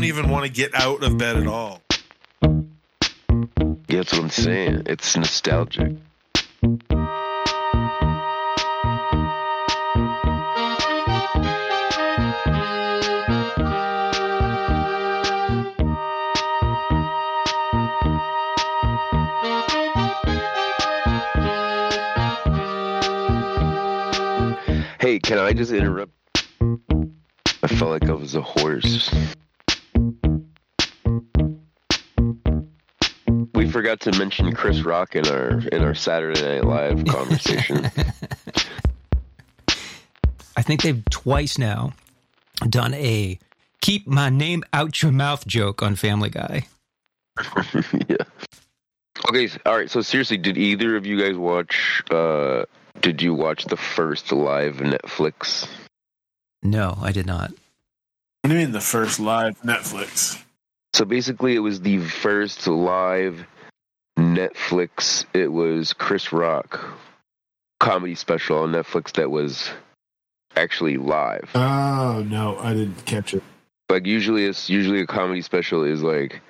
Don't 0.00 0.08
even 0.08 0.30
want 0.30 0.46
to 0.46 0.50
get 0.50 0.74
out 0.74 1.02
of 1.02 1.18
bed 1.18 1.36
at 1.36 1.46
all. 1.46 1.82
Yeah, 2.40 3.98
that's 3.98 4.14
what 4.14 4.22
I'm 4.22 4.30
saying. 4.30 4.84
It's 4.86 5.14
nostalgic. 5.14 5.94
Hey, 24.98 25.18
can 25.18 25.38
I 25.38 25.52
just 25.52 25.72
interrupt? 25.72 26.12
I 27.62 27.66
felt 27.66 27.90
like 27.90 28.08
I 28.08 28.14
was 28.14 28.34
a 28.34 28.40
horse. 28.40 29.14
Forgot 33.80 34.00
to 34.00 34.12
mention 34.18 34.54
Chris 34.54 34.82
Rock 34.82 35.16
in 35.16 35.26
our 35.26 35.52
in 35.72 35.82
our 35.82 35.94
Saturday 35.94 36.42
Night 36.42 36.64
Live 36.64 37.02
conversation. 37.06 37.86
I 40.54 40.60
think 40.60 40.82
they've 40.82 41.02
twice 41.08 41.56
now 41.56 41.94
done 42.68 42.92
a 42.92 43.38
keep 43.80 44.06
my 44.06 44.28
name 44.28 44.64
out 44.74 45.00
your 45.02 45.12
mouth 45.12 45.46
joke 45.46 45.82
on 45.82 45.96
Family 45.96 46.28
Guy. 46.28 46.66
yeah. 48.06 48.16
Okay. 49.30 49.46
s- 49.46 49.56
All 49.64 49.78
right. 49.78 49.88
So 49.90 50.02
seriously, 50.02 50.36
did 50.36 50.58
either 50.58 50.94
of 50.96 51.06
you 51.06 51.18
guys 51.18 51.38
watch? 51.38 52.02
uh 52.10 52.64
Did 53.00 53.22
you 53.22 53.32
watch 53.32 53.64
the 53.64 53.78
first 53.78 54.30
live 54.30 54.74
Netflix? 54.76 55.66
No, 56.62 56.98
I 57.00 57.12
did 57.12 57.24
not. 57.24 57.50
What 58.42 58.50
do 58.50 58.50
you 58.50 58.58
mean 58.60 58.72
the 58.72 58.80
first 58.82 59.20
live 59.20 59.58
Netflix? 59.62 60.38
So 60.92 61.06
basically, 61.06 61.54
it 61.54 61.60
was 61.60 61.80
the 61.80 61.96
first 62.00 62.66
live 62.66 63.46
Netflix. 64.20 65.24
It 65.34 65.50
was 65.52 65.92
Chris 65.92 66.32
Rock 66.32 66.80
comedy 67.80 68.14
special 68.14 68.58
on 68.58 68.72
Netflix 68.72 69.12
that 69.12 69.30
was 69.30 69.70
actually 70.56 70.96
live. 70.98 71.48
Oh 71.54 72.24
no, 72.28 72.58
I 72.58 72.74
didn't 72.74 73.06
catch 73.06 73.32
it. 73.34 73.42
like 73.88 74.06
usually 74.06 74.44
it's 74.44 74.68
usually 74.68 75.00
a 75.00 75.06
comedy 75.06 75.40
special 75.42 75.84
is 75.84 76.02
like 76.02 76.40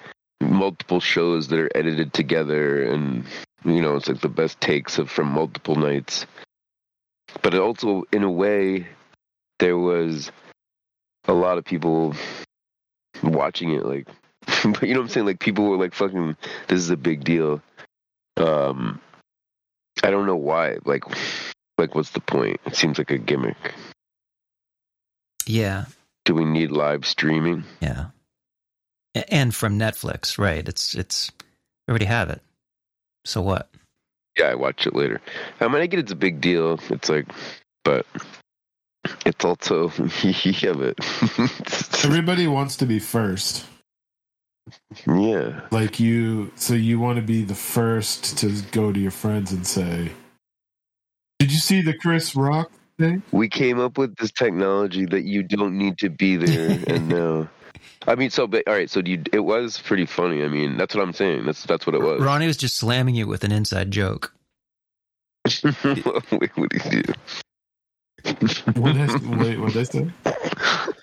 multiple 0.41 1.01
shows 1.01 1.48
that 1.48 1.61
are 1.61 1.71
edited 1.75 2.13
together 2.13 2.83
and 2.83 3.25
you 3.65 3.81
know 3.83 3.97
it's 3.97 4.09
like 4.09 4.21
the 4.21 4.29
best 4.29 4.61
takes 4.61 4.98
of 4.98 5.11
from 5.11 5.29
multiple 5.29 5.77
nights 5.77 6.27
but 7.43 7.53
it 7.55 7.61
also 7.61 8.05
in 8.13 8.23
a 8.25 8.31
way 8.31 8.87
there 9.59 9.77
was 9.77 10.33
a 11.29 11.33
lot 11.35 11.59
of 11.59 11.65
people 11.65 12.15
watching 13.23 13.73
it 13.75 13.85
like 13.85 14.09
but 14.65 14.83
you 14.83 14.95
know 14.95 15.01
what 15.01 15.05
i'm 15.05 15.09
saying 15.09 15.27
like 15.27 15.41
people 15.41 15.69
were 15.69 15.77
like 15.77 15.95
fucking 15.95 16.37
this 16.69 16.79
is 16.79 16.91
a 16.91 16.97
big 16.97 17.25
deal 17.25 17.61
um 18.36 19.01
i 20.02 20.11
don't 20.11 20.27
know 20.27 20.36
why 20.36 20.77
like 20.85 21.05
like 21.79 21.95
what's 21.95 22.11
the 22.11 22.20
point 22.20 22.61
it 22.67 22.77
seems 22.77 22.98
like 22.98 23.11
a 23.11 23.19
gimmick 23.19 23.74
Yeah, 25.47 25.86
do 26.24 26.35
we 26.35 26.45
need 26.45 26.70
live 26.70 27.07
streaming 27.07 27.64
yeah. 27.80 28.07
And 29.29 29.55
from 29.55 29.79
Netflix, 29.79 30.39
right? 30.39 30.69
It's 30.69 30.95
it's 30.95 31.33
we 31.89 31.92
already 31.92 32.05
have 32.05 32.30
it. 32.30 32.41
So 33.24 33.42
what? 33.42 33.69
Yeah, 34.39 34.47
I 34.47 34.55
watch 34.55 34.86
it 34.86 34.95
later. 34.95 35.20
I 35.61 35.67
mean, 35.69 35.83
I 35.83 35.86
get 35.86 35.98
it's 35.98 36.13
a 36.13 36.17
big 36.17 36.41
deal. 36.41 36.79
It's 36.91 37.08
like, 37.08 37.27
but 37.85 38.07
it's 39.27 39.45
also 39.45 39.91
yeah, 40.23 40.73
but 40.73 40.95
Everybody 42.05 42.47
wants 42.47 42.77
to 42.77 42.86
be 42.86 43.01
first. 43.01 43.67
Yeah, 45.07 45.61
Like 45.70 46.01
you, 46.01 46.53
so 46.57 46.75
you 46.75 46.98
want 46.98 47.17
to 47.17 47.23
be 47.23 47.45
the 47.45 47.55
first 47.55 48.39
to 48.39 48.51
go 48.73 48.92
to 48.92 49.01
your 49.01 49.11
friends 49.11 49.53
and 49.53 49.67
say, 49.67 50.13
"Did 51.39 51.53
you 51.53 51.58
see 51.58 51.83
the 51.83 51.95
Chris 51.95 52.35
Rock 52.36 52.70
thing?" 52.98 53.23
we 53.33 53.48
came 53.48 53.80
up 53.80 53.98
with 53.98 54.17
this 54.17 54.30
technology 54.33 55.07
that 55.07 55.23
you 55.23 55.42
don't 55.42 55.77
need 55.77 55.98
to 55.98 56.11
be 56.11 56.36
there, 56.36 56.79
and 56.86 57.09
now. 57.20 57.48
I 58.07 58.14
mean, 58.14 58.30
so 58.30 58.47
but 58.47 58.67
all 58.67 58.75
right, 58.75 58.89
so 58.89 59.03
you, 59.05 59.23
it 59.33 59.41
was 59.41 59.79
pretty 59.79 60.07
funny. 60.07 60.42
I 60.42 60.48
mean, 60.48 60.79
that's 60.79 60.95
what 60.95 61.03
I'm 61.03 61.13
saying. 61.13 61.45
That's 61.45 61.64
that's 61.64 61.86
what 61.86 61.95
it 61.95 62.01
was. 62.01 62.23
Ronnie 62.23 62.47
was 62.47 62.57
just 62.57 62.77
slamming 62.77 63.14
you 63.14 63.27
with 63.27 63.45
an 63.45 63.53
inside 63.53 63.91
joke. 63.91 64.33
wait, 65.64 66.57
what 66.57 66.70
did 66.70 66.83
he 66.83 67.03
do? 67.03 67.13
What 68.75 68.95
did 68.95 69.11
I, 69.11 69.17
wait, 69.36 69.59
what 69.59 69.73
did 69.73 69.79
I 69.79 69.83
say? 69.83 70.11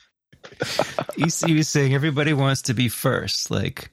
He, 1.16 1.31
he 1.47 1.56
was 1.56 1.68
saying 1.68 1.95
everybody 1.95 2.31
wants 2.31 2.62
to 2.63 2.75
be 2.75 2.90
first, 2.90 3.50
like 3.50 3.90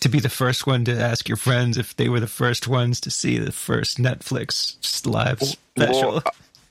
to 0.00 0.10
be 0.10 0.20
the 0.20 0.28
first 0.28 0.66
one 0.66 0.84
to 0.84 0.92
ask 0.94 1.26
your 1.26 1.38
friends 1.38 1.78
if 1.78 1.96
they 1.96 2.10
were 2.10 2.20
the 2.20 2.26
first 2.26 2.68
ones 2.68 3.00
to 3.00 3.10
see 3.10 3.38
the 3.38 3.52
first 3.52 3.96
Netflix 3.96 4.76
live 5.06 5.40
special. 5.40 6.12
Well, 6.12 6.22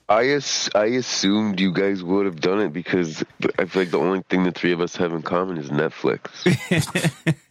I 0.08 0.28
as, 0.28 0.68
I 0.74 0.84
assumed 0.84 1.58
you 1.58 1.72
guys 1.72 2.02
would 2.04 2.26
have 2.26 2.40
done 2.40 2.60
it 2.60 2.72
because 2.72 3.24
I 3.58 3.64
feel 3.64 3.82
like 3.82 3.90
the 3.90 3.98
only 3.98 4.22
thing 4.28 4.44
the 4.44 4.52
three 4.52 4.72
of 4.72 4.80
us 4.80 4.94
have 4.96 5.12
in 5.12 5.22
common 5.22 5.56
is 5.56 5.70
Netflix. 5.70 6.28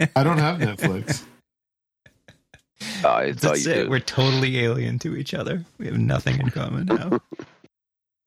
I 0.15 0.23
don't 0.23 0.37
have 0.37 0.59
Netflix. 0.59 1.23
I 3.03 3.33
thought 3.33 3.41
That's 3.41 3.65
you 3.65 3.71
it. 3.71 3.75
did. 3.75 3.89
We're 3.89 3.99
totally 3.99 4.59
alien 4.59 4.99
to 4.99 5.15
each 5.15 5.33
other. 5.33 5.65
We 5.77 5.87
have 5.87 5.97
nothing 5.97 6.39
in 6.39 6.49
common 6.49 6.85
now. 6.85 7.19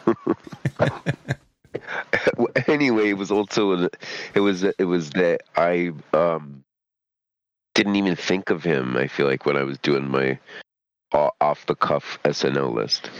anyway, 2.66 3.10
it 3.10 3.18
was 3.18 3.30
also 3.30 3.88
it 4.34 4.40
was 4.40 4.64
it 4.64 4.84
was 4.84 5.10
that 5.10 5.42
I 5.56 5.92
um 6.12 6.64
didn't 7.74 7.96
even 7.96 8.16
think 8.16 8.50
of 8.50 8.64
him. 8.64 8.96
I 8.96 9.06
feel 9.06 9.26
like 9.26 9.46
when 9.46 9.56
I 9.56 9.62
was 9.62 9.78
doing 9.78 10.08
my 10.08 10.38
off 11.12 11.66
the 11.66 11.74
cuff 11.74 12.18
SNL 12.24 12.74
list. 12.74 13.10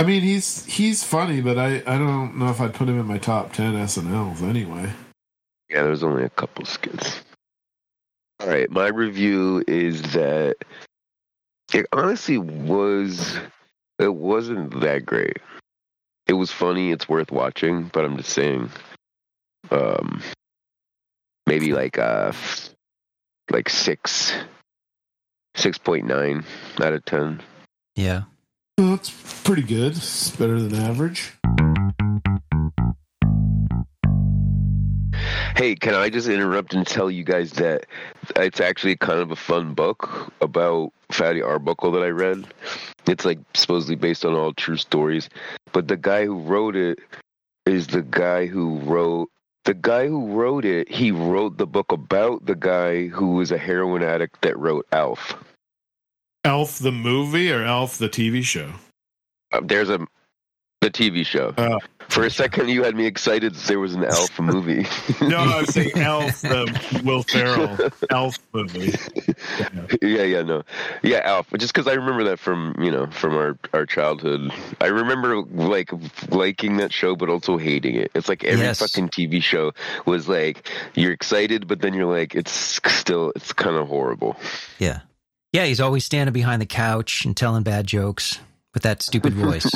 I 0.00 0.04
mean, 0.04 0.22
he's 0.22 0.64
he's 0.66 1.04
funny, 1.04 1.40
but 1.40 1.58
I 1.58 1.76
I 1.86 1.98
don't 1.98 2.36
know 2.36 2.50
if 2.50 2.60
I'd 2.60 2.74
put 2.74 2.88
him 2.88 2.98
in 2.98 3.06
my 3.06 3.18
top 3.18 3.52
ten 3.52 3.74
SNLs 3.74 4.42
anyway. 4.42 4.92
Yeah, 5.70 5.84
there's 5.84 6.02
only 6.02 6.24
a 6.24 6.30
couple 6.30 6.64
skits. 6.64 7.22
All 8.40 8.48
right, 8.48 8.70
my 8.70 8.88
review 8.88 9.64
is 9.66 10.02
that 10.12 10.56
it 11.72 11.86
honestly 11.92 12.38
was 12.38 13.38
it 13.98 14.14
wasn't 14.14 14.80
that 14.80 15.06
great. 15.06 15.38
It 16.26 16.32
was 16.32 16.50
funny, 16.50 16.90
it's 16.90 17.08
worth 17.08 17.30
watching, 17.30 17.90
but 17.92 18.04
I'm 18.04 18.16
just 18.16 18.30
saying 18.30 18.70
um 19.70 20.22
maybe 21.46 21.72
like 21.72 21.98
uh 21.98 22.32
like 23.50 23.68
6 23.68 24.32
6.9 25.56 26.44
out 26.80 26.92
of 26.92 27.04
10. 27.04 27.42
yeah. 27.94 28.22
that's 28.76 29.10
pretty 29.44 29.62
good. 29.62 29.92
It's 29.92 30.30
better 30.30 30.60
than 30.60 30.74
average. 30.74 31.32
Hey, 35.56 35.76
can 35.76 35.94
I 35.94 36.10
just 36.10 36.26
interrupt 36.26 36.74
and 36.74 36.84
tell 36.84 37.08
you 37.08 37.22
guys 37.22 37.52
that 37.52 37.86
it's 38.34 38.60
actually 38.60 38.96
kind 38.96 39.20
of 39.20 39.30
a 39.30 39.36
fun 39.36 39.74
book 39.74 40.32
about 40.40 40.92
Fatty 41.12 41.42
Arbuckle 41.42 41.92
that 41.92 42.02
I 42.02 42.08
read. 42.08 42.44
It's 43.06 43.24
like 43.24 43.38
supposedly 43.54 43.96
based 43.96 44.24
on 44.24 44.34
all 44.34 44.52
true 44.52 44.76
stories, 44.76 45.28
but 45.72 45.88
the 45.88 45.96
guy 45.96 46.24
who 46.24 46.38
wrote 46.38 46.76
it 46.76 46.98
is 47.66 47.86
the 47.86 48.02
guy 48.02 48.46
who 48.46 48.78
wrote 48.78 49.28
the 49.64 49.74
guy 49.74 50.06
who 50.06 50.26
wrote 50.32 50.64
it. 50.64 50.90
He 50.90 51.10
wrote 51.10 51.56
the 51.56 51.66
book 51.66 51.90
about 51.92 52.44
the 52.46 52.54
guy 52.54 53.08
who 53.08 53.32
was 53.32 53.50
a 53.50 53.58
heroin 53.58 54.02
addict 54.02 54.42
that 54.42 54.58
wrote 54.58 54.86
Alf. 54.92 55.34
Elf 56.44 56.78
the 56.78 56.92
movie 56.92 57.50
or 57.50 57.64
Elf 57.64 57.96
the 57.96 58.08
TV 58.08 58.42
show? 58.42 58.72
Uh, 59.52 59.60
there's 59.64 59.88
a 59.88 60.06
the 60.84 60.90
TV 60.90 61.24
show. 61.24 61.54
Oh. 61.56 61.78
For 62.10 62.24
a 62.24 62.30
second, 62.30 62.68
you 62.68 62.84
had 62.84 62.94
me 62.94 63.06
excited 63.06 63.54
that 63.54 63.66
there 63.66 63.80
was 63.80 63.94
an 63.94 64.04
Elf 64.04 64.38
movie. 64.38 64.86
No, 65.22 65.38
I 65.38 65.60
was 65.62 65.70
saying 65.72 65.92
Elf 65.96 66.42
the 66.42 67.00
Will 67.02 67.22
Ferrell 67.22 67.90
Elf 68.10 68.38
movie. 68.52 68.92
yeah, 70.02 70.22
yeah, 70.22 70.42
no, 70.42 70.62
yeah, 71.02 71.22
Elf. 71.24 71.46
Just 71.56 71.72
because 71.72 71.88
I 71.88 71.94
remember 71.94 72.24
that 72.24 72.38
from 72.38 72.74
you 72.78 72.90
know 72.90 73.06
from 73.06 73.34
our 73.34 73.56
our 73.72 73.86
childhood. 73.86 74.50
I 74.82 74.86
remember 74.88 75.40
like 75.42 75.90
liking 76.28 76.76
that 76.76 76.92
show, 76.92 77.16
but 77.16 77.30
also 77.30 77.56
hating 77.56 77.94
it. 77.96 78.10
It's 78.14 78.28
like 78.28 78.44
every 78.44 78.64
Yes. 78.66 78.80
fucking 78.80 79.08
TV 79.08 79.42
show 79.42 79.72
was 80.04 80.28
like 80.28 80.68
you're 80.94 81.12
excited, 81.12 81.66
but 81.66 81.80
then 81.80 81.94
you're 81.94 82.12
like 82.12 82.34
it's 82.34 82.52
still 82.52 83.32
it's 83.34 83.52
kind 83.54 83.76
of 83.76 83.88
horrible. 83.88 84.36
Yeah. 84.78 85.00
Yeah, 85.52 85.64
he's 85.64 85.80
always 85.80 86.04
standing 86.04 86.32
behind 86.34 86.60
the 86.60 86.66
couch 86.66 87.24
and 87.24 87.34
telling 87.36 87.62
bad 87.62 87.86
jokes 87.86 88.40
with 88.74 88.82
that 88.82 89.00
stupid 89.02 89.32
voice. 89.46 89.70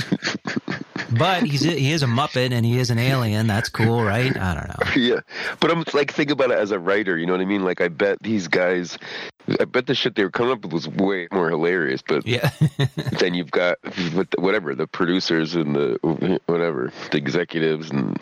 But 1.16 1.42
he's 1.44 1.62
he 1.62 1.92
is 1.92 2.02
a 2.02 2.06
muppet 2.06 2.52
and 2.52 2.64
he 2.66 2.78
is 2.78 2.90
an 2.90 2.98
alien. 2.98 3.46
That's 3.46 3.68
cool, 3.68 4.02
right? 4.02 4.36
I 4.36 4.54
don't 4.54 4.68
know. 4.68 4.92
yeah, 5.02 5.20
but 5.60 5.70
I'm 5.70 5.84
like 5.94 6.12
think 6.12 6.30
about 6.30 6.50
it 6.50 6.58
as 6.58 6.70
a 6.70 6.78
writer. 6.78 7.16
You 7.16 7.26
know 7.26 7.32
what 7.32 7.40
I 7.40 7.44
mean? 7.46 7.64
Like 7.64 7.80
I 7.80 7.88
bet 7.88 8.18
these 8.22 8.48
guys. 8.48 8.98
I 9.60 9.64
bet 9.64 9.86
the 9.86 9.94
shit 9.94 10.14
they 10.14 10.24
were 10.24 10.30
coming 10.30 10.52
up 10.52 10.62
with 10.62 10.72
was 10.74 10.86
way 10.88 11.26
more 11.32 11.48
hilarious, 11.48 12.02
but 12.06 12.26
Yeah. 12.26 12.50
then 13.18 13.32
you've 13.32 13.50
got 13.50 13.78
with 14.14 14.28
the- 14.30 14.40
whatever 14.40 14.74
the 14.74 14.86
producers 14.86 15.54
and 15.54 15.74
the 15.74 15.98
whatever 16.46 16.92
the 17.10 17.16
executives 17.16 17.90
and 17.90 18.18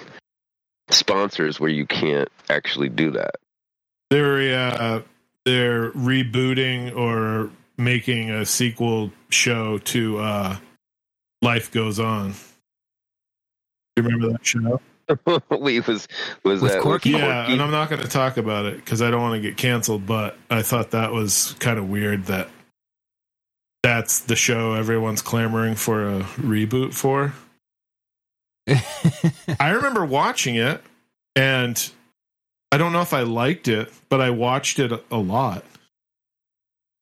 sponsors 0.90 1.58
where 1.58 1.70
you 1.70 1.86
can't 1.86 2.28
actually 2.48 2.88
do 2.88 3.10
that. 3.12 3.36
They're 4.10 4.56
uh, 4.56 5.02
they're 5.44 5.90
rebooting 5.92 6.94
or 6.96 7.50
making 7.76 8.30
a 8.30 8.46
sequel 8.46 9.10
show 9.28 9.78
to 9.78 10.18
uh, 10.18 10.56
Life 11.42 11.72
Goes 11.72 11.98
On. 11.98 12.34
You 13.96 14.02
remember 14.02 14.32
that 14.32 14.44
show? 14.44 14.80
Wait, 15.50 15.86
was 15.86 16.06
was 16.44 16.60
With 16.60 16.72
that 16.72 16.82
Corky? 16.82 17.10
Yeah, 17.10 17.50
and 17.50 17.62
I'm 17.62 17.70
not 17.70 17.88
going 17.88 18.02
to 18.02 18.08
talk 18.08 18.36
about 18.36 18.66
it 18.66 18.76
because 18.76 19.00
I 19.00 19.10
don't 19.10 19.22
want 19.22 19.40
to 19.40 19.48
get 19.48 19.56
canceled. 19.56 20.04
But 20.06 20.36
I 20.50 20.62
thought 20.62 20.90
that 20.90 21.12
was 21.12 21.54
kind 21.60 21.78
of 21.78 21.88
weird 21.88 22.24
that 22.24 22.48
that's 23.82 24.20
the 24.20 24.36
show 24.36 24.74
everyone's 24.74 25.22
clamoring 25.22 25.76
for 25.76 26.08
a 26.08 26.20
reboot 26.38 26.92
for. 26.92 27.32
I 29.60 29.70
remember 29.70 30.04
watching 30.04 30.56
it, 30.56 30.82
and 31.36 31.90
I 32.72 32.78
don't 32.78 32.92
know 32.92 33.00
if 33.02 33.14
I 33.14 33.22
liked 33.22 33.68
it, 33.68 33.92
but 34.08 34.20
I 34.20 34.30
watched 34.30 34.80
it 34.80 34.90
a- 34.90 35.02
a 35.12 35.16
lot. 35.18 35.64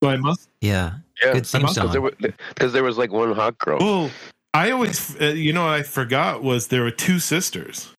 So 0.02 0.10
I 0.10 0.16
must. 0.16 0.48
yeah. 0.60 0.96
Yeah, 1.22 1.32
Good 1.32 1.46
theme 1.46 1.62
must- 1.62 1.76
because 1.80 1.92
there, 2.60 2.70
there 2.72 2.84
was 2.84 2.98
like 2.98 3.12
one 3.12 3.32
hot 3.34 3.56
girl. 3.56 3.78
Well, 3.80 4.10
I 4.54 4.70
always, 4.70 5.20
uh, 5.20 5.26
you 5.26 5.52
know, 5.52 5.64
what 5.64 5.72
I 5.74 5.82
forgot 5.82 6.42
was 6.42 6.68
there 6.68 6.82
were 6.82 6.90
two 6.92 7.18
sisters, 7.18 7.92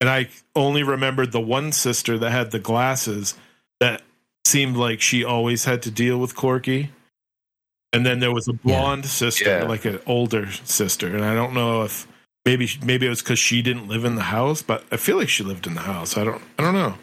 and 0.00 0.08
I 0.08 0.30
only 0.56 0.82
remembered 0.82 1.30
the 1.30 1.40
one 1.40 1.70
sister 1.72 2.18
that 2.18 2.30
had 2.30 2.50
the 2.50 2.58
glasses 2.58 3.34
that 3.78 4.02
seemed 4.46 4.76
like 4.76 5.00
she 5.00 5.22
always 5.24 5.64
had 5.66 5.82
to 5.82 5.90
deal 5.90 6.18
with 6.18 6.34
Corky. 6.34 6.90
And 7.92 8.06
then 8.06 8.20
there 8.20 8.32
was 8.32 8.48
a 8.48 8.54
blonde 8.54 9.04
sister, 9.04 9.44
Yeah. 9.44 9.64
like 9.64 9.84
an 9.84 10.00
older 10.06 10.50
sister, 10.50 11.14
and 11.14 11.22
I 11.24 11.34
don't 11.34 11.52
know 11.52 11.82
if 11.82 12.08
maybe 12.46 12.66
maybe 12.82 13.04
it 13.06 13.10
was 13.10 13.20
because 13.20 13.38
she 13.38 13.60
didn't 13.60 13.86
live 13.86 14.06
in 14.06 14.14
the 14.14 14.22
house, 14.22 14.62
but 14.62 14.84
I 14.90 14.96
feel 14.96 15.18
like 15.18 15.28
she 15.28 15.44
lived 15.44 15.66
in 15.66 15.74
the 15.74 15.82
house. 15.82 16.16
I 16.16 16.24
don't 16.24 16.42
I 16.58 16.62
don't 16.62 16.72
know. 16.74 16.96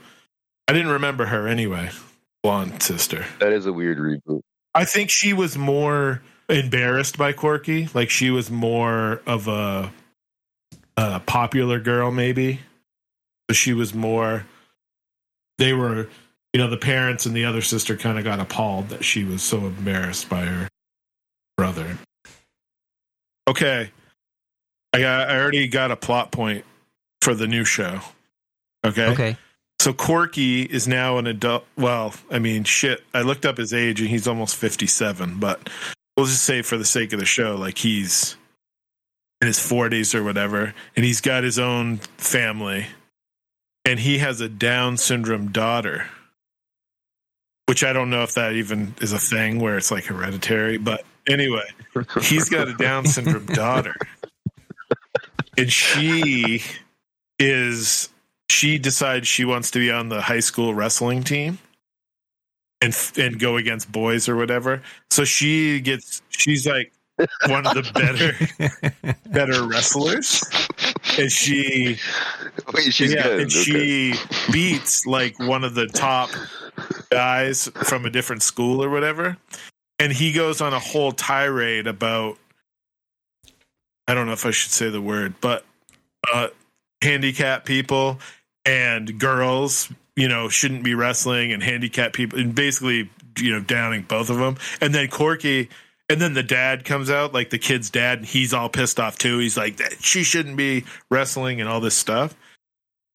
I 0.68 0.74
didn't 0.74 0.92
remember 0.92 1.28
her 1.28 1.48
anyway. 1.48 1.92
Blonde 2.42 2.82
sister. 2.82 3.26
That 3.40 3.54
is 3.54 3.68
a 3.68 3.74
weird 3.74 4.00
reboot. 4.00 4.42
I 4.74 4.86
think 4.86 5.12
she 5.12 5.32
was 5.34 5.58
more 5.58 6.24
embarrassed 6.50 7.18
by 7.18 7.34
Corky. 7.34 7.90
Like 7.94 8.10
she 8.10 8.30
was 8.30 8.50
more 8.50 9.22
of 9.26 9.48
a, 9.48 9.92
a 10.98 11.20
popular 11.22 11.80
girl, 11.80 12.12
maybe. 12.12 12.62
But 13.48 13.56
she 13.56 13.74
was 13.74 13.94
more. 13.94 14.46
They 15.58 15.74
were, 15.74 16.08
you 16.54 16.60
know, 16.60 16.70
the 16.70 16.78
parents 16.78 17.26
and 17.26 17.36
the 17.36 17.46
other 17.46 17.62
sister 17.62 17.98
kind 17.98 18.18
of 18.18 18.24
got 18.24 18.40
appalled 18.40 18.90
that 18.90 19.04
she 19.04 19.24
was 19.24 19.42
so 19.42 19.58
embarrassed 19.58 20.30
by 20.30 20.46
her 20.46 20.70
brother. 21.58 21.98
Okay, 23.48 23.92
I 24.94 25.00
got. 25.00 25.30
I 25.30 25.40
already 25.40 25.68
got 25.68 25.92
a 25.92 25.96
plot 25.96 26.32
point 26.32 26.64
for 27.22 27.34
the 27.34 27.48
new 27.48 27.66
show. 27.66 28.02
Okay. 28.86 29.08
Okay. 29.08 29.38
So 29.80 29.94
Corky 29.94 30.64
is 30.64 30.88
now 30.88 31.18
an 31.18 31.28
adult. 31.28 31.66
Well, 31.78 32.14
I 32.30 32.40
mean, 32.40 32.66
shit. 32.66 33.02
I 33.14 33.22
looked 33.22 33.46
up 33.46 33.58
his 33.58 33.74
age 33.74 34.02
and 34.02 34.10
he's 34.10 34.28
almost 34.28 34.56
57, 34.58 35.40
but 35.40 35.70
we'll 36.20 36.28
just 36.28 36.44
say 36.44 36.62
for 36.62 36.78
the 36.78 36.84
sake 36.84 37.14
of 37.14 37.20
the 37.20 37.26
show, 37.26 37.56
like 37.56 37.78
he's 37.78 38.36
in 39.40 39.48
his 39.48 39.58
40s 39.58 40.14
or 40.14 40.22
whatever, 40.22 40.74
and 40.98 41.06
he's 41.06 41.22
got 41.22 41.46
his 41.46 41.58
own 41.58 41.98
family, 42.18 42.88
and 43.86 43.98
he 43.98 44.18
has 44.18 44.42
a 44.42 44.50
Down 44.50 44.98
syndrome 44.98 45.54
daughter, 45.54 46.08
which 47.68 47.86
I 47.86 47.94
don't 47.94 48.10
know 48.10 48.24
if 48.24 48.34
that 48.34 48.52
even 48.54 48.96
is 49.00 49.14
a 49.14 49.18
thing 49.18 49.62
where 49.62 49.78
it's 49.78 49.92
like 49.92 50.06
hereditary, 50.06 50.78
but 50.78 51.06
anyway, 51.26 51.70
he's 52.22 52.50
got 52.50 52.68
a 52.68 52.74
Down 52.74 53.06
syndrome 53.06 53.46
daughter, 53.46 53.96
and 55.58 55.72
she 55.72 56.64
is 57.40 58.10
she 58.50 58.78
decides 58.78 59.26
she 59.26 59.46
wants 59.46 59.72
to 59.72 59.80
be 59.80 59.90
on 59.90 60.10
the 60.10 60.20
high 60.20 60.42
school 60.42 60.74
wrestling 60.74 61.24
team 61.24 61.60
and 62.82 62.96
and 63.18 63.40
go 63.40 63.58
against 63.58 63.92
boys 63.92 64.30
or 64.30 64.36
whatever. 64.36 64.82
So 65.12 65.24
she 65.26 65.80
gets 65.82 66.22
she's 66.30 66.66
like 66.68 66.92
one 67.48 67.68
of 67.68 67.74
the 67.74 67.84
better 67.94 69.14
better 69.30 69.68
wrestlers, 69.68 70.44
and 71.18 71.32
she 71.32 71.98
Wait, 72.74 72.94
she's 72.94 73.14
yeah, 73.14 73.24
good. 73.24 73.40
and 73.42 73.52
Okay. 73.52 74.14
she 74.14 74.14
beats 74.52 75.06
like 75.06 75.38
one 75.40 75.64
of 75.64 75.76
the 75.76 75.88
top 75.88 76.30
guys 77.10 77.68
from 77.84 78.06
a 78.06 78.10
different 78.10 78.44
school 78.44 78.84
or 78.84 78.90
whatever. 78.90 79.38
And 80.02 80.14
he 80.14 80.32
goes 80.32 80.62
on 80.62 80.74
a 80.74 80.80
whole 80.80 81.12
tirade 81.12 81.88
about 81.88 82.38
I 84.08 84.14
don't 84.14 84.26
know 84.26 84.34
if 84.34 84.46
I 84.46 84.52
should 84.52 84.72
say 84.72 84.90
the 84.90 85.02
word, 85.02 85.36
but 85.42 85.66
uh 86.34 86.48
handicapped 87.02 87.66
people 87.66 88.20
and 88.66 89.20
girls, 89.20 89.90
you 90.20 90.28
know, 90.28 90.50
shouldn't 90.50 90.84
be 90.84 90.94
wrestling 90.96 91.54
and 91.54 91.64
handicap 91.64 92.12
people 92.12 92.38
and 92.38 92.54
basically, 92.54 93.10
you 93.38 93.54
know, 93.54 93.62
downing 93.62 94.02
both 94.02 94.30
of 94.30 94.38
them. 94.38 94.58
And 94.82 94.94
then 94.94 95.08
Corky 95.08 95.70
and 96.10 96.20
then 96.20 96.34
the 96.34 96.44
dad 96.44 96.84
comes 96.84 97.10
out, 97.10 97.34
like 97.34 97.52
the 97.52 97.60
kid's 97.60 97.90
dad, 97.90 98.18
and 98.18 98.28
he's 98.28 98.54
all 98.54 98.68
pissed 98.68 99.00
off 99.00 99.18
too. 99.18 99.38
He's 99.38 99.56
like, 99.56 99.78
that 99.78 100.04
she 100.04 100.24
shouldn't 100.24 100.58
be 100.58 100.86
wrestling 101.10 101.62
and 101.62 101.70
all 101.70 101.80
this 101.80 101.96
stuff. 101.96 102.36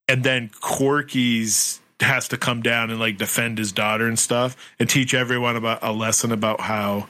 And 0.08 0.24
then 0.24 0.50
Corky's 0.60 1.80
has 2.00 2.28
to 2.28 2.38
come 2.38 2.62
down 2.62 2.90
and 2.90 2.98
like 2.98 3.18
defend 3.18 3.58
his 3.58 3.72
daughter 3.72 4.06
and 4.06 4.18
stuff 4.18 4.56
and 4.78 4.88
teach 4.88 5.12
everyone 5.12 5.56
about 5.56 5.80
a 5.82 5.92
lesson 5.92 6.32
about 6.32 6.60
how 6.60 7.06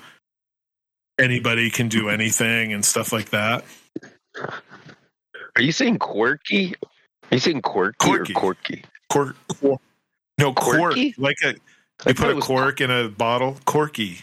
anybody 1.19 1.71
can 1.71 1.89
do 1.89 2.09
anything 2.09 2.73
and 2.73 2.85
stuff 2.85 3.13
like 3.13 3.31
that. 3.31 3.65
Are 5.57 5.63
you 5.63 5.73
saying 5.73 5.99
quirky? 5.99 6.75
Are 6.83 7.35
you 7.35 7.39
saying 7.39 7.63
quirky, 7.63 7.97
Corky. 7.99 8.33
or 8.33 8.41
corky? 8.41 8.85
Cork, 9.15 9.37
cork 9.61 9.81
no 10.39 10.53
cork, 10.53 10.77
Quirky? 10.95 11.15
like 11.19 11.37
a 11.45 11.55
I 12.05 12.09
you 12.09 12.15
put 12.15 12.31
a 12.31 12.35
was- 12.35 12.45
cork 12.45 12.81
in 12.81 12.91
a 12.91 13.09
bottle. 13.09 13.57
Corky. 13.65 14.19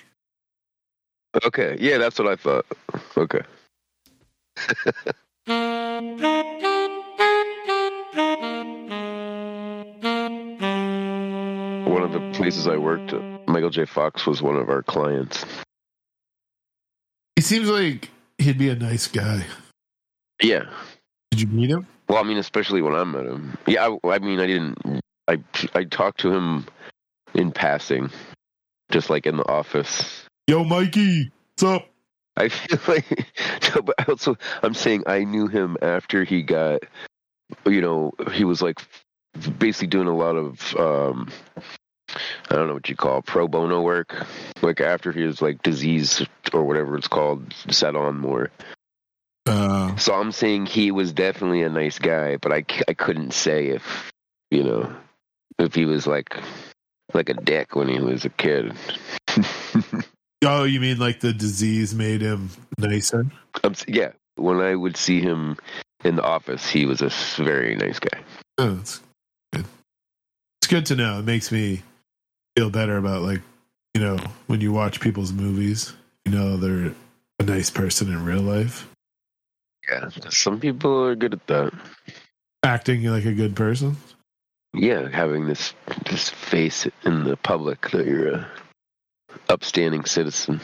Okay, 1.46 1.78
yeah, 1.80 1.98
that's 1.98 2.20
what 2.20 2.28
I 2.28 2.36
thought. 2.36 2.66
Okay. 3.16 3.40
One 11.86 12.04
of 12.04 12.12
the 12.14 12.32
places 12.34 12.68
I 12.68 12.78
worked, 12.78 13.14
Michael 13.48 13.70
J. 13.70 13.86
Fox 13.86 14.26
was 14.26 14.42
one 14.42 14.56
of 14.56 14.70
our 14.70 14.82
clients. 14.84 15.44
He 17.36 17.42
seems 17.42 17.68
like 17.70 18.10
he'd 18.38 18.58
be 18.58 18.70
a 18.70 18.76
nice 18.76 19.08
guy. 19.08 19.46
Yeah. 20.42 20.64
Did 21.32 21.42
you 21.42 21.48
meet 21.48 21.70
him? 21.70 21.86
Well, 22.12 22.20
I 22.20 22.28
mean, 22.28 22.40
especially 22.40 22.82
when 22.82 22.94
I 22.94 23.06
met 23.06 23.26
him. 23.26 23.58
Yeah, 23.66 23.88
I, 24.04 24.16
I 24.16 24.20
mean, 24.20 24.42
I 24.42 24.46
didn't. 24.46 25.00
I 25.30 25.42
I 25.74 25.86
talked 25.86 26.20
to 26.20 26.34
him 26.34 26.66
in 27.34 27.54
passing, 27.54 28.10
just 28.92 29.10
like 29.10 29.26
in 29.26 29.38
the 29.38 29.48
office. 29.48 30.26
Yo, 30.46 30.66
Mikey, 30.66 31.32
what's 31.52 31.64
up? 31.64 31.88
I 32.36 32.50
feel 32.50 32.80
like, 32.86 33.28
no, 33.74 33.82
but 33.84 34.10
also 34.10 34.38
I'm 34.62 34.74
saying 34.74 35.04
I 35.08 35.24
knew 35.24 35.48
him 35.48 35.78
after 35.82 36.26
he 36.26 36.44
got, 36.44 36.84
you 37.66 37.80
know, 37.80 38.12
he 38.34 38.44
was 38.44 38.62
like 38.62 38.82
basically 39.58 39.88
doing 39.88 40.08
a 40.08 40.16
lot 40.16 40.36
of, 40.36 40.76
um, 40.76 41.32
I 42.50 42.56
don't 42.56 42.68
know 42.68 42.74
what 42.74 42.90
you 42.90 42.98
call 42.98 43.20
it, 43.20 43.26
pro 43.26 43.48
bono 43.48 43.80
work. 43.80 44.28
Like 44.62 44.82
after 44.82 45.14
his 45.14 45.42
like 45.42 45.64
disease 45.64 46.28
or 46.52 46.66
whatever 46.66 46.98
it's 46.98 47.08
called 47.08 47.54
set 47.70 47.96
on 47.96 48.18
more. 48.18 48.52
Uh, 49.46 49.81
So 50.02 50.16
I'm 50.16 50.32
saying 50.32 50.66
he 50.66 50.90
was 50.90 51.14
definitely 51.14 51.62
a 51.62 51.70
nice 51.70 52.00
guy, 52.00 52.38
but 52.38 52.52
I, 52.52 52.66
I 52.88 52.96
couldn't 52.96 53.36
say 53.36 53.68
if, 53.68 54.12
you 54.50 54.64
know, 54.64 54.92
if 55.60 55.76
he 55.76 55.86
was 55.86 56.08
like 56.08 56.36
like 57.14 57.30
a 57.30 57.36
dick 57.36 57.76
when 57.76 57.88
he 57.88 58.00
was 58.00 58.26
a 58.26 58.30
kid. 58.30 58.74
oh, 60.44 60.64
you 60.64 60.80
mean 60.80 60.98
like 60.98 61.20
the 61.20 61.34
disease 61.34 61.94
made 61.94 62.22
him 62.22 62.50
nicer? 62.80 63.28
Yeah, 63.88 64.14
when 64.38 64.60
I 64.60 64.74
would 64.74 64.98
see 64.98 65.22
him 65.22 65.58
in 66.04 66.16
the 66.16 66.24
office, 66.24 66.68
he 66.68 66.88
was 66.88 67.04
a 67.04 67.12
very 67.44 67.76
nice 67.76 68.00
guy. 68.00 68.22
Oh, 68.58 68.74
that's 68.74 69.02
good. 69.54 69.66
It's 70.62 70.68
good 70.68 70.86
to 70.88 70.96
know. 70.96 71.20
It 71.20 71.26
makes 71.26 71.52
me 71.52 71.84
feel 72.58 72.72
better 72.72 72.98
about 72.98 73.22
like 73.22 73.42
you 73.94 74.02
know 74.02 74.18
when 74.48 74.62
you 74.62 74.72
watch 74.72 75.00
people's 75.00 75.32
movies, 75.32 75.94
you 76.26 76.32
know 76.32 76.58
they're 76.58 76.96
a 77.40 77.44
nice 77.44 77.70
person 77.70 78.12
in 78.12 78.26
real 78.26 78.42
life, 78.42 78.88
Yeah, 79.90 80.10
some 80.30 80.60
people 80.60 81.04
are 81.04 81.16
good 81.16 81.34
at 81.34 81.48
that. 81.48 81.74
acting 82.64 83.04
like 83.06 83.26
a 83.26 83.34
good 83.34 83.56
person. 83.56 83.98
Yeah, 84.74 85.10
having 85.10 85.48
this 85.48 85.74
this 86.10 86.30
face 86.30 86.88
in 87.04 87.24
the 87.24 87.36
public 87.38 87.90
that 87.92 88.06
you're 88.06 88.36
a 88.36 88.48
upstanding 89.50 90.06
citizen. 90.06 90.62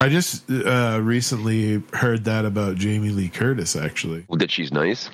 I 0.00 0.08
just 0.08 0.50
uh, 0.50 0.98
recently 1.02 1.82
heard 1.92 2.24
that 2.24 2.46
about 2.46 2.76
Jamie 2.76 3.10
Lee 3.10 3.28
Curtis, 3.28 3.76
actually. 3.76 4.24
That 4.30 4.50
she's 4.50 4.72
nice. 4.72 5.10